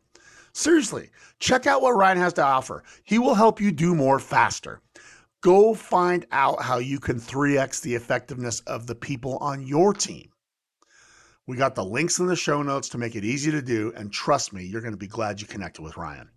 [0.53, 2.83] Seriously, check out what Ryan has to offer.
[3.05, 4.81] He will help you do more faster.
[5.43, 10.31] Go find out how you can 3x the effectiveness of the people on your team.
[11.47, 14.12] We got the links in the show notes to make it easy to do, and
[14.12, 16.29] trust me, you're going to be glad you connected with Ryan.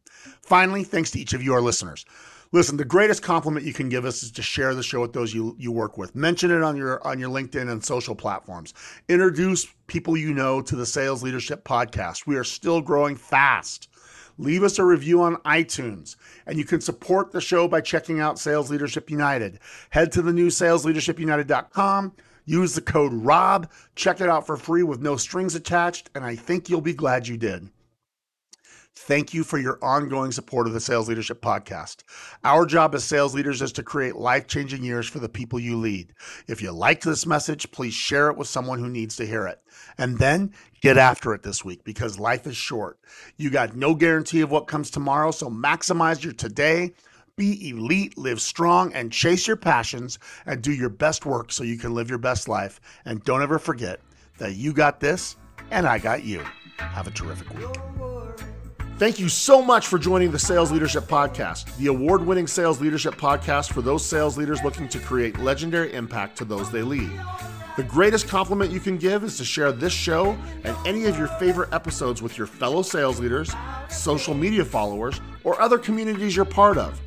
[0.44, 2.06] Finally, thanks to each of you, our listeners.
[2.52, 5.36] Listen, the greatest compliment you can give us is to share the show with those
[5.36, 6.16] you, you work with.
[6.16, 8.74] Mention it on your on your LinkedIn and social platforms.
[9.08, 12.26] Introduce people you know to the Sales Leadership Podcast.
[12.26, 13.88] We are still growing fast.
[14.39, 16.16] Leave us a review on iTunes,
[16.47, 19.60] and you can support the show by checking out Sales Leadership United.
[19.91, 22.14] Head to the new salesleadershipunited.com,
[22.45, 26.36] use the code ROB, check it out for free with no strings attached, and I
[26.36, 27.70] think you'll be glad you did.
[29.02, 32.04] Thank you for your ongoing support of the Sales Leadership Podcast.
[32.43, 35.78] Our job as sales leaders is to create life changing years for the people you
[35.78, 36.14] lead.
[36.47, 39.62] If you liked this message, please share it with someone who needs to hear it.
[39.97, 43.00] And then get after it this week because life is short.
[43.38, 46.93] You got no guarantee of what comes tomorrow, so maximize your today.
[47.38, 51.78] Be elite, live strong, and chase your passions and do your best work so you
[51.78, 52.82] can live your best life.
[53.06, 54.02] And don't ever forget
[54.39, 55.38] that you got this
[55.72, 56.43] and I got you.
[56.78, 58.19] Have a terrific week.
[59.00, 63.14] Thank you so much for joining the Sales Leadership Podcast, the award winning sales leadership
[63.16, 67.10] podcast for those sales leaders looking to create legendary impact to those they lead.
[67.78, 71.28] The greatest compliment you can give is to share this show and any of your
[71.28, 73.54] favorite episodes with your fellow sales leaders,
[73.88, 77.00] social media followers, or other communities you're part of.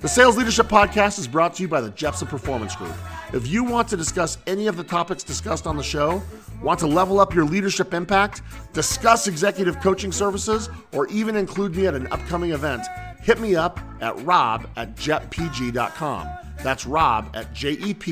[0.00, 2.96] The Sales Leadership Podcast is brought to you by the Jeppsen Performance Group.
[3.32, 6.22] If you want to discuss any of the topics discussed on the show,
[6.62, 11.88] want to level up your leadership impact, discuss executive coaching services, or even include me
[11.88, 12.86] at an upcoming event,
[13.20, 16.28] hit me up at rob at jeppg.com.
[16.62, 18.10] That's rob at jepg.com.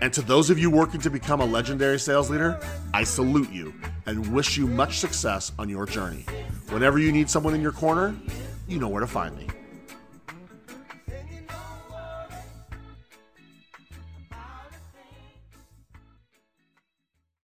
[0.00, 2.60] And to those of you working to become a legendary sales leader,
[2.94, 3.74] I salute you
[4.06, 6.24] and wish you much success on your journey.
[6.68, 8.14] Whenever you need someone in your corner,
[8.68, 9.48] you know where to find me.